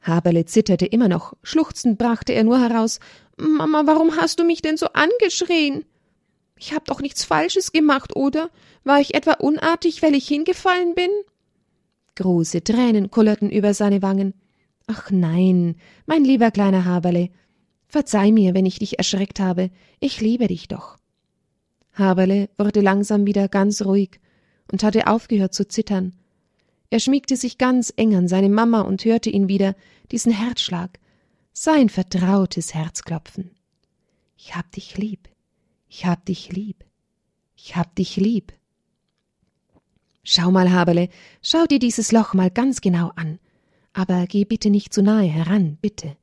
Haberle 0.00 0.44
zitterte 0.44 0.86
immer 0.86 1.08
noch, 1.08 1.34
schluchzend 1.42 1.96
brachte 1.96 2.32
er 2.32 2.42
nur 2.42 2.60
heraus 2.60 2.98
Mama, 3.36 3.82
warum 3.86 4.16
hast 4.16 4.38
du 4.38 4.44
mich 4.44 4.62
denn 4.62 4.76
so 4.76 4.86
angeschrien? 4.92 5.84
Ich 6.56 6.72
hab 6.72 6.84
doch 6.84 7.00
nichts 7.00 7.24
Falsches 7.24 7.72
gemacht, 7.72 8.14
oder? 8.14 8.50
War 8.84 9.00
ich 9.00 9.14
etwa 9.14 9.32
unartig, 9.32 10.02
weil 10.02 10.14
ich 10.14 10.28
hingefallen 10.28 10.94
bin? 10.94 11.10
Große 12.16 12.62
Tränen 12.62 13.10
kullerten 13.10 13.50
über 13.50 13.74
seine 13.74 14.02
Wangen. 14.02 14.34
Ach 14.86 15.10
nein, 15.10 15.76
mein 16.06 16.24
lieber 16.24 16.50
kleiner 16.50 16.84
Haberle, 16.84 17.30
Verzeih 17.92 18.32
mir, 18.32 18.54
wenn 18.54 18.64
ich 18.64 18.78
dich 18.78 18.96
erschreckt 18.96 19.38
habe, 19.38 19.70
ich 20.00 20.22
liebe 20.22 20.46
dich 20.46 20.66
doch. 20.66 20.96
Haberle 21.92 22.48
wurde 22.56 22.80
langsam 22.80 23.26
wieder 23.26 23.48
ganz 23.48 23.82
ruhig 23.82 24.18
und 24.72 24.82
hatte 24.82 25.08
aufgehört 25.08 25.52
zu 25.52 25.68
zittern. 25.68 26.14
Er 26.88 27.00
schmiegte 27.00 27.36
sich 27.36 27.58
ganz 27.58 27.92
eng 27.94 28.14
an 28.16 28.28
seine 28.28 28.48
Mama 28.48 28.80
und 28.80 29.04
hörte 29.04 29.28
ihn 29.28 29.46
wieder, 29.46 29.74
diesen 30.10 30.32
Herzschlag, 30.32 30.98
sein 31.52 31.88
vertrautes 31.88 32.74
Herzklopfen. 32.74 33.50
Ich 34.36 34.56
hab 34.56 34.70
dich 34.72 34.96
lieb, 34.96 35.28
ich 35.88 36.06
hab 36.06 36.24
dich 36.24 36.50
lieb, 36.50 36.84
ich 37.56 37.76
hab 37.76 37.94
dich 37.94 38.16
lieb. 38.16 38.52
Schau 40.24 40.50
mal, 40.50 40.70
Haberle, 40.70 41.08
schau 41.42 41.66
dir 41.66 41.78
dieses 41.78 42.12
Loch 42.12 42.34
mal 42.34 42.50
ganz 42.50 42.80
genau 42.80 43.10
an. 43.16 43.38
Aber 43.92 44.26
geh 44.26 44.44
bitte 44.44 44.70
nicht 44.70 44.94
zu 44.94 45.02
nahe 45.02 45.26
heran, 45.26 45.78
bitte. 45.80 46.16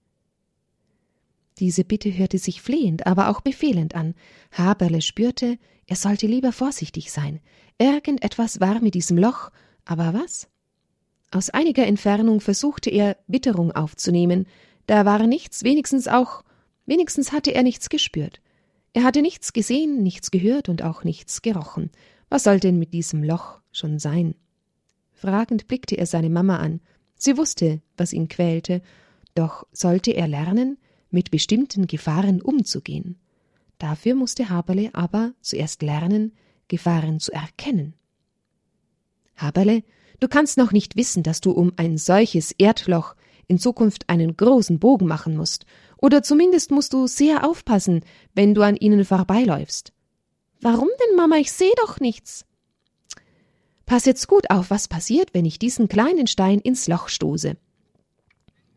Diese 1.60 1.84
Bitte 1.84 2.18
hörte 2.18 2.38
sich 2.38 2.62
flehend, 2.62 3.06
aber 3.06 3.28
auch 3.28 3.42
befehlend 3.42 3.94
an. 3.94 4.16
Haberle 4.52 5.02
spürte, 5.02 5.60
er 5.86 5.96
sollte 5.98 6.26
lieber 6.26 6.54
vorsichtig 6.54 7.12
sein. 7.12 7.42
Irgendetwas 7.78 8.62
war 8.62 8.80
mit 8.80 8.96
diesem 8.96 9.18
Loch, 9.18 9.52
aber 9.84 10.14
was? 10.14 10.48
Aus 11.32 11.50
einiger 11.50 11.86
Entfernung 11.86 12.40
versuchte 12.40 12.90
er, 12.90 13.18
Witterung 13.28 13.74
aufzunehmen. 13.74 14.48
Da 14.90 15.06
war 15.06 15.28
nichts, 15.28 15.64
wenigstens 15.64 16.08
auch, 16.08 16.44
wenigstens 16.88 17.32
hatte 17.32 17.54
er 17.54 17.62
nichts 17.62 17.90
gespürt. 17.90 18.42
Er 18.94 19.04
hatte 19.04 19.22
nichts 19.22 19.54
gesehen, 19.54 20.02
nichts 20.02 20.32
gehört 20.32 20.68
und 20.68 20.82
auch 20.82 21.04
nichts 21.04 21.44
gerochen. 21.44 21.92
Was 22.30 22.46
soll 22.46 22.60
denn 22.60 22.80
mit 22.80 22.92
diesem 22.92 23.24
Loch 23.24 23.62
schon 23.72 24.00
sein? 24.00 24.34
Fragend 25.12 25.68
blickte 25.68 25.96
er 25.96 26.08
seine 26.08 26.32
Mama 26.32 26.58
an. 26.58 26.82
Sie 27.14 27.38
wusste, 27.38 27.84
was 27.98 28.14
ihn 28.14 28.30
quälte, 28.30 28.82
doch 29.36 29.68
sollte 29.72 30.10
er 30.10 30.28
lernen, 30.28 30.80
mit 31.12 31.30
bestimmten 31.30 31.86
Gefahren 31.86 32.42
umzugehen. 32.42 33.20
Dafür 33.78 34.16
musste 34.16 34.50
Haberle 34.50 34.90
aber 34.94 35.34
zuerst 35.40 35.84
lernen, 35.84 36.34
Gefahren 36.68 37.20
zu 37.20 37.32
erkennen. 37.32 37.94
Haberle, 39.36 39.84
du 40.20 40.28
kannst 40.28 40.58
noch 40.58 40.72
nicht 40.72 40.96
wissen, 40.96 41.22
dass 41.22 41.42
du 41.42 41.52
um 41.52 41.74
ein 41.76 42.00
solches 42.00 42.54
Erdloch 42.54 43.14
in 43.50 43.58
Zukunft 43.60 44.08
einen 44.08 44.38
großen 44.38 44.80
Bogen 44.80 45.08
machen 45.08 45.36
musst, 45.36 45.66
oder 45.98 46.24
zumindest 46.24 46.72
musst 46.72 46.94
du 46.94 47.08
sehr 47.08 47.46
aufpassen, 47.46 48.06
wenn 48.34 48.54
du 48.54 48.62
an 48.62 48.78
ihnen 48.78 49.04
vorbeiläufst. 49.04 49.92
Warum 50.62 50.88
denn, 51.02 51.18
Mama? 51.18 51.38
Ich 51.38 51.52
sehe 51.52 51.74
doch 51.78 52.00
nichts. 52.00 52.46
Pass 53.86 54.06
jetzt 54.06 54.28
gut 54.28 54.50
auf, 54.50 54.70
was 54.70 54.88
passiert, 54.88 55.34
wenn 55.34 55.46
ich 55.46 55.60
diesen 55.60 55.88
kleinen 55.88 56.28
Stein 56.28 56.60
ins 56.60 56.88
Loch 56.88 57.10
stoße. 57.10 57.58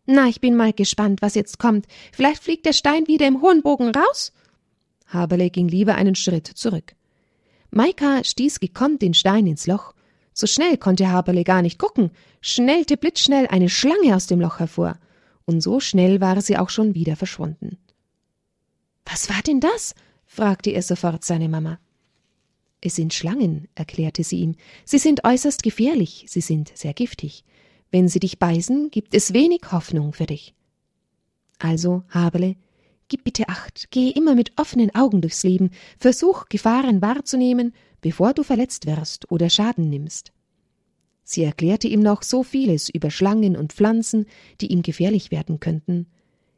Na, 0.07 0.27
ich 0.27 0.41
bin 0.41 0.57
mal 0.57 0.73
gespannt, 0.73 1.23
was 1.23 1.35
jetzt 1.35 1.59
kommt. 1.59 1.87
Vielleicht 2.13 2.43
fliegt 2.43 2.67
der 2.67 2.73
Stein 2.73 3.07
wieder 3.07 3.29
im 3.29 3.41
hohen 3.41 3.63
Bogen 3.63 3.91
raus? 3.91 4.33
Haberle 5.07 5.51
ging 5.51 5.69
lieber 5.69 5.95
einen 5.95 6.15
Schritt 6.15 6.47
zurück. 6.47 6.95
Maika 7.71 8.25
stieß 8.25 8.59
gekonnt 8.59 9.03
den 9.03 9.15
Stein 9.15 9.47
ins 9.47 9.67
Loch. 9.67 9.95
So 10.33 10.47
schnell 10.47 10.77
konnte 10.79 11.11
Haberle 11.11 11.45
gar 11.45 11.63
nicht 11.63 11.79
gucken, 11.79 12.11
schnellte 12.41 12.97
blitzschnell 12.97 13.47
eine 13.49 13.69
Schlange 13.69 14.17
aus 14.17 14.27
dem 14.27 14.41
Loch 14.41 14.59
hervor, 14.59 14.99
und 15.45 15.61
so 15.61 15.81
schnell 15.81 16.21
war 16.21 16.41
sie 16.41 16.57
auch 16.57 16.71
schon 16.71 16.95
wieder 16.95 17.17
verschwunden. 17.17 17.79
Was 19.05 19.29
war 19.29 19.43
denn 19.43 19.61
das? 19.61 19.95
fragte 20.25 20.71
er 20.71 20.83
sofort 20.83 21.25
seine 21.25 21.49
Mama. 21.49 21.79
Es 22.81 22.97
sind 22.97 23.15
Schlangen, 23.15 23.69
erklärte 23.75 24.25
sie 24.25 24.41
ihm. 24.41 24.57
Sie 24.85 24.99
sind 24.99 25.25
äußerst 25.25 25.63
gefährlich, 25.63 26.25
sie 26.29 26.41
sind 26.41 26.73
sehr 26.77 26.95
giftig. 26.95 27.45
Wenn 27.91 28.09
sie 28.09 28.21
dich 28.21 28.39
beißen, 28.39 28.91
gibt 28.91 29.15
es 29.15 29.35
wenig 29.35 29.61
Hoffnung 29.71 30.15
für 30.15 30.27
dich. 30.27 30.55
Also, 31.59 32.03
Habele, 32.09 32.57
gib 33.07 33.23
bitte 33.25 33.49
Acht, 33.49 33.91
gehe 33.91 34.13
immer 34.13 34.35
mit 34.35 34.59
offenen 34.59 34.95
Augen 34.95 35.21
durchs 35.21 35.43
Leben, 35.45 35.71
versuch 35.99 36.49
Gefahren 36.49 37.03
wahrzunehmen, 37.03 37.73
bevor 38.03 38.35
du 38.35 38.43
verletzt 38.43 38.87
wirst 38.87 39.31
oder 39.33 39.49
Schaden 39.49 39.89
nimmst. 39.89 40.33
Sie 41.25 41.43
erklärte 41.43 41.89
ihm 41.89 42.01
noch 42.01 42.23
so 42.23 42.43
vieles 42.43 42.91
über 42.91 43.11
Schlangen 43.11 43.57
und 43.57 43.73
Pflanzen, 43.73 44.27
die 44.61 44.67
ihm 44.67 44.83
gefährlich 44.83 45.31
werden 45.31 45.61
könnten. 45.61 46.07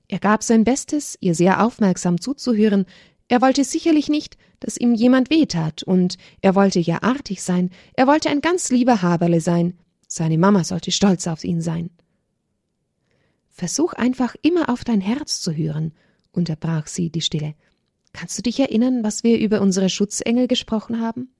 Er 0.08 0.18
gab 0.18 0.42
sein 0.42 0.64
Bestes, 0.64 1.16
ihr 1.20 1.34
sehr 1.36 1.64
aufmerksam 1.64 2.20
zuzuhören, 2.20 2.86
er 3.28 3.40
wollte 3.40 3.64
sicherlich 3.64 4.08
nicht, 4.08 4.36
dass 4.60 4.76
ihm 4.76 4.94
jemand 4.94 5.30
wehtat, 5.30 5.82
und 5.82 6.18
er 6.42 6.54
wollte 6.54 6.80
ja 6.80 7.02
artig 7.02 7.42
sein, 7.42 7.70
er 7.94 8.06
wollte 8.06 8.28
ein 8.28 8.40
ganz 8.40 8.70
lieber 8.70 9.00
Haberle 9.00 9.40
sein, 9.40 9.78
seine 10.08 10.38
Mama 10.38 10.64
sollte 10.64 10.90
stolz 10.90 11.26
auf 11.26 11.44
ihn 11.44 11.60
sein. 11.60 11.90
Versuch 13.48 13.92
einfach 13.92 14.34
immer 14.42 14.68
auf 14.68 14.84
dein 14.84 15.00
Herz 15.00 15.40
zu 15.40 15.54
hören, 15.54 15.92
unterbrach 16.32 16.86
sie 16.86 17.10
die 17.10 17.22
Stille. 17.22 17.54
Kannst 18.12 18.36
du 18.38 18.42
dich 18.42 18.60
erinnern, 18.60 19.04
was 19.04 19.24
wir 19.24 19.38
über 19.38 19.60
unsere 19.60 19.88
Schutzengel 19.88 20.46
gesprochen 20.46 21.00
haben? 21.00 21.33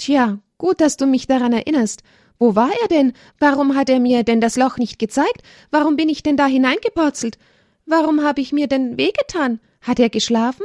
Tja, 0.00 0.38
gut, 0.56 0.80
dass 0.80 0.96
du 0.96 1.06
mich 1.06 1.26
daran 1.26 1.52
erinnerst. 1.52 2.02
Wo 2.38 2.56
war 2.56 2.70
er 2.80 2.88
denn? 2.88 3.12
Warum 3.38 3.76
hat 3.76 3.90
er 3.90 4.00
mir 4.00 4.24
denn 4.24 4.40
das 4.40 4.56
Loch 4.56 4.78
nicht 4.78 4.98
gezeigt? 4.98 5.42
Warum 5.70 5.96
bin 5.96 6.08
ich 6.08 6.22
denn 6.22 6.38
da 6.38 6.46
hineingepurzelt? 6.46 7.38
Warum 7.84 8.22
habe 8.22 8.40
ich 8.40 8.50
mir 8.50 8.66
denn 8.66 8.96
wehgetan? 8.96 9.60
Hat 9.82 10.00
er 10.00 10.08
geschlafen? 10.08 10.64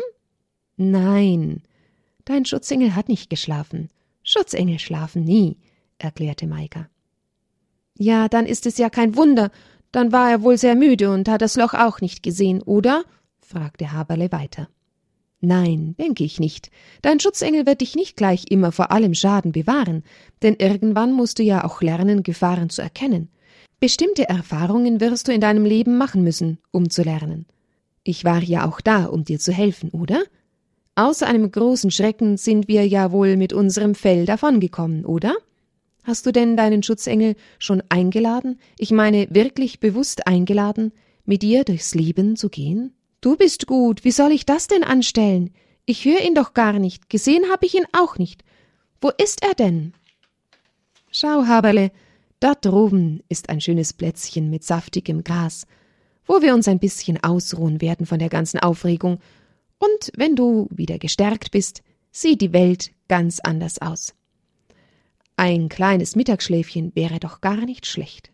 Nein, 0.77 1.63
dein 2.23 2.45
Schutzengel 2.45 2.95
hat 2.95 3.09
nicht 3.09 3.29
geschlafen. 3.29 3.89
Schutzengel 4.23 4.79
schlafen 4.79 5.25
nie, 5.25 5.57
erklärte 5.97 6.47
Maika. 6.47 6.87
Ja, 7.97 8.29
dann 8.29 8.45
ist 8.45 8.65
es 8.65 8.77
ja 8.77 8.89
kein 8.89 9.17
Wunder. 9.17 9.51
Dann 9.91 10.13
war 10.13 10.31
er 10.31 10.43
wohl 10.43 10.57
sehr 10.57 10.75
müde 10.75 11.11
und 11.11 11.27
hat 11.27 11.41
das 11.41 11.57
Loch 11.57 11.73
auch 11.73 11.99
nicht 11.99 12.23
gesehen, 12.23 12.61
oder? 12.61 13.03
fragte 13.41 13.91
Haberle 13.91 14.31
weiter. 14.31 14.69
Nein, 15.41 15.95
denke 15.99 16.23
ich 16.23 16.39
nicht. 16.39 16.71
Dein 17.01 17.19
Schutzengel 17.19 17.65
wird 17.65 17.81
dich 17.81 17.95
nicht 17.95 18.17
gleich 18.17 18.45
immer 18.49 18.71
vor 18.71 18.91
allem 18.91 19.13
Schaden 19.13 19.51
bewahren, 19.51 20.03
denn 20.41 20.55
irgendwann 20.55 21.13
musst 21.13 21.39
du 21.39 21.43
ja 21.43 21.63
auch 21.63 21.81
lernen, 21.81 22.23
Gefahren 22.23 22.69
zu 22.69 22.81
erkennen. 22.81 23.29
Bestimmte 23.79 24.27
Erfahrungen 24.27 25.01
wirst 25.01 25.27
du 25.27 25.33
in 25.33 25.41
deinem 25.41 25.65
Leben 25.65 25.97
machen 25.97 26.23
müssen, 26.23 26.59
um 26.71 26.89
zu 26.89 27.03
lernen. 27.03 27.45
Ich 28.03 28.23
war 28.23 28.41
ja 28.41 28.67
auch 28.67 28.81
da, 28.81 29.05
um 29.05 29.25
dir 29.25 29.39
zu 29.39 29.51
helfen, 29.51 29.89
oder? 29.89 30.23
Außer 30.95 31.27
einem 31.27 31.51
großen 31.51 31.91
Schrecken 31.91 32.37
sind 32.37 32.67
wir 32.67 32.87
ja 32.87 33.11
wohl 33.11 33.35
mit 33.35 33.51
unserem 33.51 33.95
Fell 33.95 34.25
davongekommen, 34.25 35.05
oder? 35.05 35.35
Hast 36.03 36.25
du 36.25 36.31
denn 36.31 36.55
deinen 36.55 36.83
Schutzengel 36.83 37.35
schon 37.59 37.83
eingeladen, 37.89 38.59
ich 38.77 38.91
meine 38.91 39.27
wirklich 39.31 39.79
bewusst 39.79 40.27
eingeladen, 40.27 40.93
mit 41.25 41.41
dir 41.41 41.63
durchs 41.63 41.95
Leben 41.95 42.35
zu 42.35 42.49
gehen? 42.49 42.93
Du 43.21 43.35
bist 43.37 43.67
gut, 43.67 44.03
wie 44.03 44.11
soll 44.11 44.31
ich 44.31 44.45
das 44.45 44.67
denn 44.67 44.83
anstellen? 44.83 45.53
Ich 45.85 46.05
höre 46.05 46.21
ihn 46.21 46.35
doch 46.35 46.53
gar 46.53 46.79
nicht, 46.79 47.09
gesehen 47.09 47.49
habe 47.51 47.65
ich 47.65 47.75
ihn 47.75 47.85
auch 47.91 48.17
nicht. 48.17 48.43
Wo 49.01 49.11
ist 49.17 49.43
er 49.43 49.53
denn? 49.53 49.93
Schau, 51.11 51.45
Haberle, 51.45 51.91
dort 52.39 52.65
droben 52.65 53.21
ist 53.29 53.49
ein 53.49 53.61
schönes 53.61 53.93
Plätzchen 53.93 54.49
mit 54.49 54.63
saftigem 54.63 55.23
Gras, 55.23 55.65
wo 56.25 56.41
wir 56.41 56.53
uns 56.53 56.67
ein 56.67 56.79
bisschen 56.79 57.23
ausruhen 57.23 57.81
werden 57.81 58.05
von 58.05 58.19
der 58.19 58.29
ganzen 58.29 58.59
Aufregung, 58.59 59.19
Und 59.77 60.11
wenn 60.15 60.35
du 60.35 60.67
wieder 60.71 60.97
gestärkt 60.97 61.51
bist, 61.51 61.83
sieht 62.11 62.41
die 62.41 62.53
Welt 62.53 62.91
ganz 63.07 63.39
anders 63.39 63.79
aus. 63.81 64.13
Ein 65.37 65.69
kleines 65.69 66.15
Mittagsschläfchen 66.15 66.95
wäre 66.95 67.19
doch 67.19 67.41
gar 67.41 67.57
nicht 67.65 67.85
schlecht. 67.85 68.31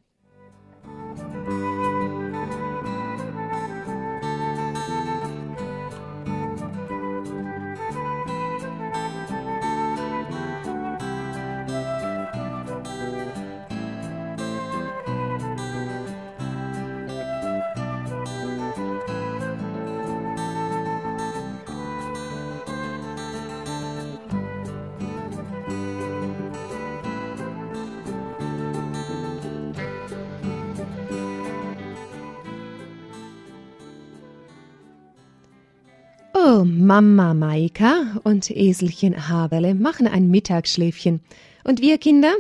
Mama 36.66 37.34
Maika 37.34 38.20
und 38.24 38.50
Eselchen 38.50 39.30
Haberle 39.30 39.76
machen 39.76 40.08
ein 40.08 40.30
Mittagsschläfchen. 40.30 41.22
Und 41.64 41.82
wir 41.82 41.98
Kinder? 41.98 42.34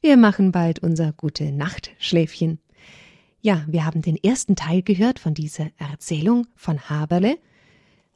Wir 0.00 0.16
machen 0.16 0.52
bald 0.52 0.78
unser 0.80 1.12
gute 1.12 1.52
Nachtschläfchen. 1.52 2.58
Ja, 3.40 3.64
wir 3.68 3.84
haben 3.84 4.02
den 4.02 4.16
ersten 4.16 4.56
Teil 4.56 4.82
gehört 4.82 5.18
von 5.18 5.34
dieser 5.34 5.68
Erzählung 5.78 6.46
von 6.54 6.88
Haberle. 6.88 7.38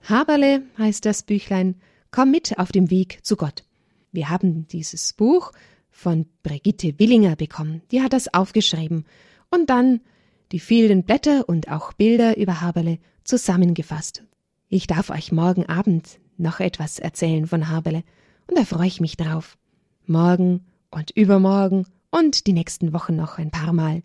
Haberle 0.09 0.63
heißt 0.79 1.05
das 1.05 1.23
Büchlein 1.23 1.77
Komm 2.11 2.31
mit 2.31 2.59
auf 2.59 2.73
dem 2.73 2.91
Weg 2.91 3.21
zu 3.23 3.37
Gott. 3.37 3.65
Wir 4.13 4.31
haben 4.31 4.67
dieses 4.69 5.13
Buch 5.13 5.53
von 5.91 6.27
Brigitte 6.43 6.99
Willinger 6.99 7.37
bekommen. 7.37 7.83
Die 7.93 8.03
hat 8.03 8.13
das 8.13 8.33
aufgeschrieben 8.33 9.05
und 9.51 9.71
dann 9.71 10.01
die 10.53 10.61
vielen 10.61 11.05
Blätter 11.05 11.49
und 11.49 11.71
auch 11.71 11.93
Bilder 11.93 12.37
über 12.37 12.61
Haberle 12.61 12.99
zusammengefasst 13.23 14.25
ich 14.73 14.87
darf 14.87 15.11
euch 15.11 15.33
morgen 15.33 15.67
Abend 15.67 16.21
noch 16.39 16.61
etwas 16.61 17.01
erzählen 17.01 17.47
von 17.47 17.69
Haberle, 17.69 18.05
und 18.47 18.57
da 18.57 18.65
freue 18.65 18.87
ich 18.87 19.01
mich 19.01 19.17
drauf. 19.17 19.59
Morgen 20.07 20.65
und 20.91 21.11
übermorgen 21.11 21.87
und 22.11 22.47
die 22.47 22.53
nächsten 22.53 22.93
Wochen 22.93 23.17
noch 23.17 23.39
ein 23.39 23.51
paar 23.51 23.73
Mal. 23.73 24.03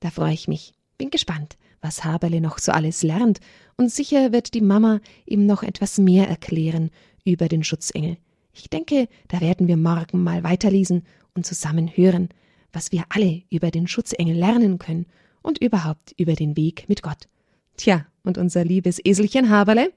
Da 0.00 0.10
freue 0.10 0.32
ich 0.32 0.48
mich. 0.48 0.72
Bin 0.96 1.10
gespannt, 1.10 1.58
was 1.82 2.02
Haberle 2.02 2.40
noch 2.40 2.58
so 2.58 2.72
alles 2.72 3.02
lernt, 3.02 3.40
und 3.76 3.92
sicher 3.92 4.32
wird 4.32 4.54
die 4.54 4.62
Mama 4.62 5.00
ihm 5.26 5.44
noch 5.44 5.62
etwas 5.62 5.98
mehr 5.98 6.28
erklären 6.28 6.90
über 7.24 7.48
den 7.48 7.62
Schutzengel. 7.62 8.16
Ich 8.54 8.70
denke, 8.70 9.06
da 9.28 9.42
werden 9.42 9.68
wir 9.68 9.76
morgen 9.76 10.22
mal 10.22 10.42
weiterlesen 10.42 11.04
und 11.34 11.44
zusammen 11.44 11.88
hören, 11.88 12.30
was 12.72 12.90
wir 12.90 13.04
alle 13.10 13.42
über 13.50 13.70
den 13.70 13.86
Schutzengel 13.86 14.36
lernen 14.36 14.78
können 14.78 15.06
und 15.42 15.58
überhaupt 15.58 16.14
über 16.16 16.34
den 16.34 16.56
Weg 16.56 16.88
mit 16.88 17.02
Gott. 17.02 17.28
Tja, 17.76 18.06
und 18.22 18.38
unser 18.38 18.64
liebes 18.64 19.00
Eselchen 19.04 19.50
Haberle 19.50 19.92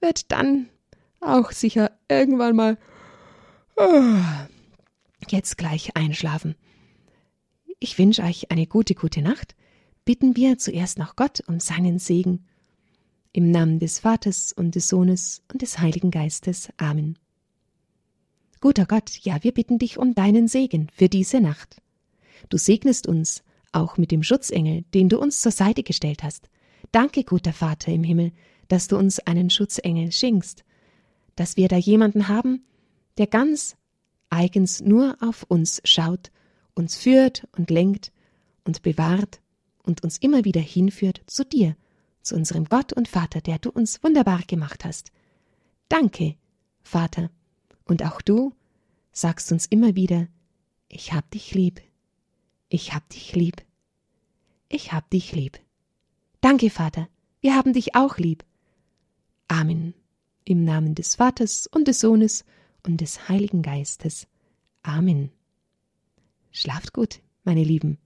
wird 0.00 0.30
dann 0.32 0.68
auch 1.20 1.52
sicher 1.52 1.92
irgendwann 2.08 2.56
mal 2.56 2.78
oh, 3.76 4.16
jetzt 5.28 5.56
gleich 5.56 5.96
einschlafen. 5.96 6.56
Ich 7.78 7.98
wünsche 7.98 8.22
euch 8.22 8.50
eine 8.50 8.66
gute, 8.66 8.94
gute 8.94 9.22
Nacht. 9.22 9.54
Bitten 10.04 10.36
wir 10.36 10.58
zuerst 10.58 10.98
noch 10.98 11.16
Gott 11.16 11.42
um 11.46 11.60
seinen 11.60 11.98
Segen. 11.98 12.46
Im 13.32 13.50
Namen 13.50 13.78
des 13.78 14.00
Vaters 14.00 14.52
und 14.52 14.74
des 14.74 14.88
Sohnes 14.88 15.42
und 15.52 15.62
des 15.62 15.78
Heiligen 15.78 16.10
Geistes. 16.10 16.68
Amen. 16.76 17.18
Guter 18.60 18.86
Gott, 18.86 19.18
ja, 19.22 19.42
wir 19.42 19.52
bitten 19.52 19.78
dich 19.78 19.98
um 19.98 20.14
deinen 20.14 20.48
Segen 20.48 20.88
für 20.94 21.08
diese 21.08 21.40
Nacht. 21.40 21.82
Du 22.48 22.58
segnest 22.58 23.06
uns 23.06 23.42
auch 23.72 23.96
mit 23.96 24.10
dem 24.10 24.22
Schutzengel, 24.22 24.84
den 24.94 25.08
du 25.08 25.18
uns 25.18 25.40
zur 25.40 25.52
Seite 25.52 25.82
gestellt 25.82 26.22
hast. 26.22 26.48
Danke, 26.92 27.24
guter 27.24 27.54
Vater 27.54 27.90
im 27.90 28.04
Himmel, 28.04 28.32
dass 28.68 28.86
du 28.86 28.98
uns 28.98 29.18
einen 29.18 29.48
Schutzengel 29.48 30.12
schenkst, 30.12 30.64
dass 31.36 31.56
wir 31.56 31.68
da 31.68 31.76
jemanden 31.76 32.28
haben, 32.28 32.64
der 33.16 33.26
ganz 33.26 33.76
eigens 34.28 34.80
nur 34.80 35.16
auf 35.20 35.44
uns 35.48 35.80
schaut, 35.84 36.30
uns 36.74 36.96
führt 36.96 37.48
und 37.56 37.70
lenkt 37.70 38.12
und 38.64 38.82
bewahrt 38.82 39.40
und 39.82 40.04
uns 40.04 40.18
immer 40.18 40.44
wieder 40.44 40.60
hinführt 40.60 41.22
zu 41.26 41.44
dir, 41.44 41.76
zu 42.20 42.34
unserem 42.34 42.66
Gott 42.66 42.92
und 42.92 43.08
Vater, 43.08 43.40
der 43.40 43.58
du 43.58 43.70
uns 43.70 44.02
wunderbar 44.04 44.42
gemacht 44.46 44.84
hast. 44.84 45.12
Danke, 45.88 46.36
Vater, 46.82 47.30
und 47.84 48.04
auch 48.04 48.20
du 48.20 48.54
sagst 49.12 49.50
uns 49.50 49.64
immer 49.66 49.96
wieder, 49.96 50.28
ich 50.88 51.14
hab 51.14 51.30
dich 51.30 51.54
lieb, 51.54 51.80
ich 52.68 52.92
hab 52.94 53.08
dich 53.08 53.34
lieb, 53.34 53.62
ich 54.68 54.92
hab 54.92 55.08
dich 55.10 55.32
lieb. 55.32 55.61
Danke, 56.42 56.70
Vater, 56.70 57.08
wir 57.40 57.54
haben 57.54 57.72
dich 57.72 57.94
auch 57.94 58.18
lieb. 58.18 58.44
Amen. 59.46 59.94
Im 60.44 60.64
Namen 60.64 60.96
des 60.96 61.14
Vaters 61.14 61.68
und 61.68 61.86
des 61.86 62.00
Sohnes 62.00 62.44
und 62.84 63.00
des 63.00 63.28
Heiligen 63.28 63.62
Geistes. 63.62 64.26
Amen. 64.82 65.30
Schlaft 66.50 66.92
gut, 66.94 67.20
meine 67.44 67.62
Lieben. 67.62 67.96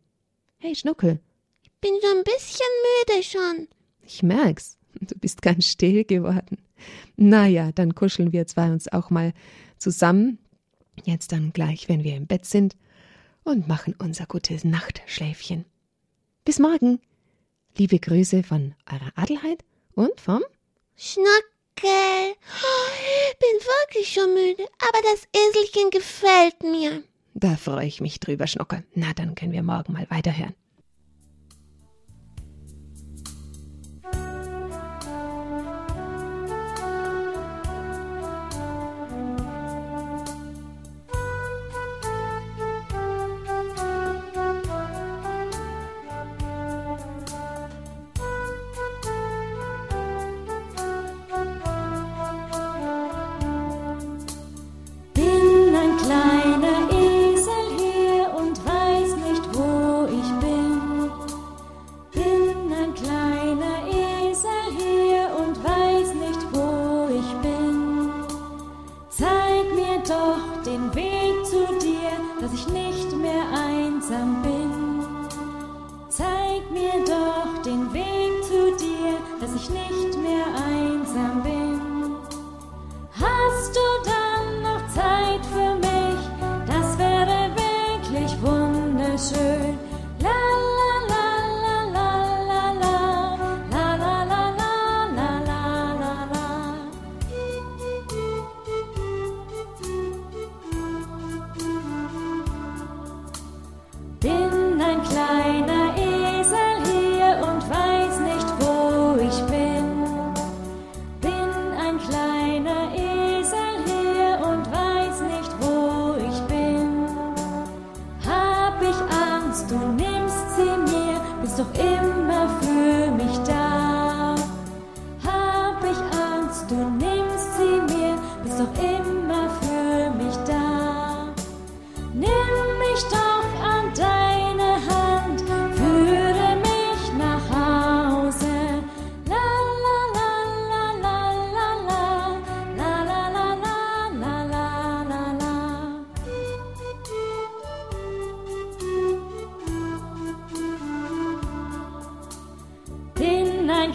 Hey, 0.58 0.74
Schnuckel. 0.74 1.18
Ich 1.62 1.72
bin 1.80 1.92
so 2.02 2.08
ein 2.08 2.24
bisschen 2.24 2.66
müde 2.84 3.22
schon. 3.22 3.68
Ich 4.02 4.22
merk's. 4.22 4.76
Du 5.00 5.14
bist 5.18 5.40
ganz 5.40 5.66
still 5.66 6.04
geworden. 6.04 6.58
Na 7.16 7.46
ja, 7.46 7.72
dann 7.72 7.94
kuscheln 7.94 8.32
wir 8.32 8.46
zwei 8.46 8.70
uns 8.70 8.92
auch 8.92 9.08
mal 9.08 9.32
zusammen. 9.78 10.38
Jetzt 11.04 11.32
dann 11.32 11.54
gleich, 11.54 11.88
wenn 11.88 12.04
wir 12.04 12.14
im 12.14 12.26
Bett 12.26 12.44
sind 12.44 12.76
und 13.44 13.66
machen 13.66 13.94
unser 13.98 14.26
gutes 14.26 14.62
Nachtschläfchen. 14.62 15.64
Bis 16.44 16.58
morgen. 16.58 17.00
Liebe 17.78 17.98
Grüße 17.98 18.42
von 18.42 18.74
eurer 18.90 19.12
Adelheid 19.16 19.62
und 19.94 20.18
vom 20.18 20.42
Schnuckel. 20.96 21.26
Ich 21.82 23.38
bin 23.38 23.60
wirklich 23.60 24.08
schon 24.14 24.32
müde, 24.32 24.66
aber 24.78 24.98
das 25.02 25.28
Eselchen 25.34 25.90
gefällt 25.90 26.62
mir. 26.62 27.02
Da 27.34 27.56
freue 27.56 27.86
ich 27.86 28.00
mich 28.00 28.18
drüber, 28.18 28.46
Schnuckel. 28.46 28.82
Na, 28.94 29.12
dann 29.12 29.34
können 29.34 29.52
wir 29.52 29.62
morgen 29.62 29.92
mal 29.92 30.06
weiterhören. 30.08 30.54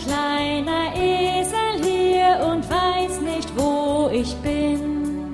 kleiner 0.06 0.96
Esel 0.96 1.84
hier 1.84 2.46
und 2.46 2.64
weiß 2.70 3.22
nicht, 3.22 3.52
wo 3.58 4.10
ich 4.12 4.36
bin. 4.38 5.32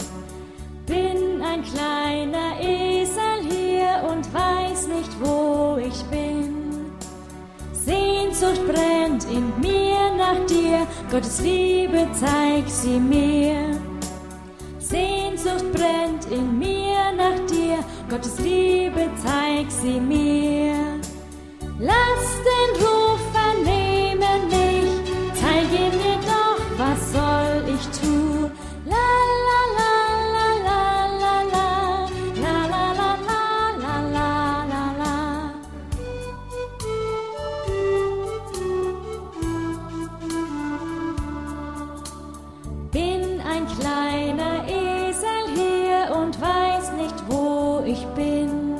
Bin 0.86 1.42
ein 1.42 1.64
kleiner 1.64 2.60
Esel 2.60 3.40
hier 3.50 4.10
und 4.10 4.26
weiß 4.34 4.88
nicht, 4.88 5.12
wo 5.22 5.78
ich 5.78 6.04
bin. 6.06 6.92
Sehnsucht 7.74 8.62
brennt 8.68 9.26
in 9.26 9.52
mir 9.60 10.14
nach 10.18 10.46
dir, 10.46 10.86
Gottes 11.10 11.42
Liebe 11.42 12.08
zeig 12.14 12.68
sie 12.68 13.00
mir. 13.00 13.80
Sehnsucht 14.80 15.72
brennt 15.74 16.26
in 16.32 16.60
mir 16.60 17.12
nach 17.16 17.40
dir, 17.48 17.80
Gottes 18.10 18.40
Liebe 18.40 19.10
zeig 19.24 19.72
sie 19.72 20.00
mir. 20.00 20.67
Ich 47.88 48.06
bin. 48.08 48.76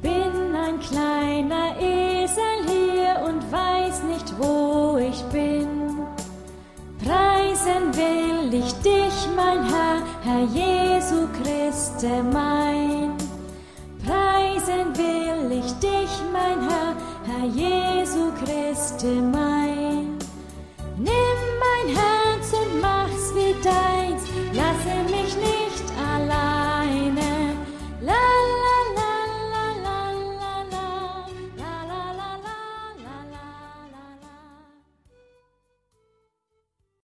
Bin 0.00 0.54
ein 0.54 0.78
kleiner 0.78 1.76
Esel 1.80 2.58
hier 2.66 3.20
und 3.26 3.40
weiß 3.50 4.04
nicht, 4.04 4.32
wo 4.38 4.96
ich 4.98 5.20
bin. 5.32 5.68
Preisen 7.04 7.94
will 7.94 8.54
ich 8.54 8.72
dich, 8.82 9.28
mein 9.34 9.64
Herr, 9.64 10.02
Herr 10.22 10.44
Jesu 10.44 11.26
Christe 11.42 12.22
mein. 12.32 13.14
Preisen 14.06 14.96
will 14.96 15.58
ich 15.58 15.72
dich, 15.80 16.12
mein 16.32 16.60
Herr, 16.68 16.94
Herr 17.26 17.46
Jesu 17.46 18.30
Christe 18.44 19.06
mein. 19.06 19.37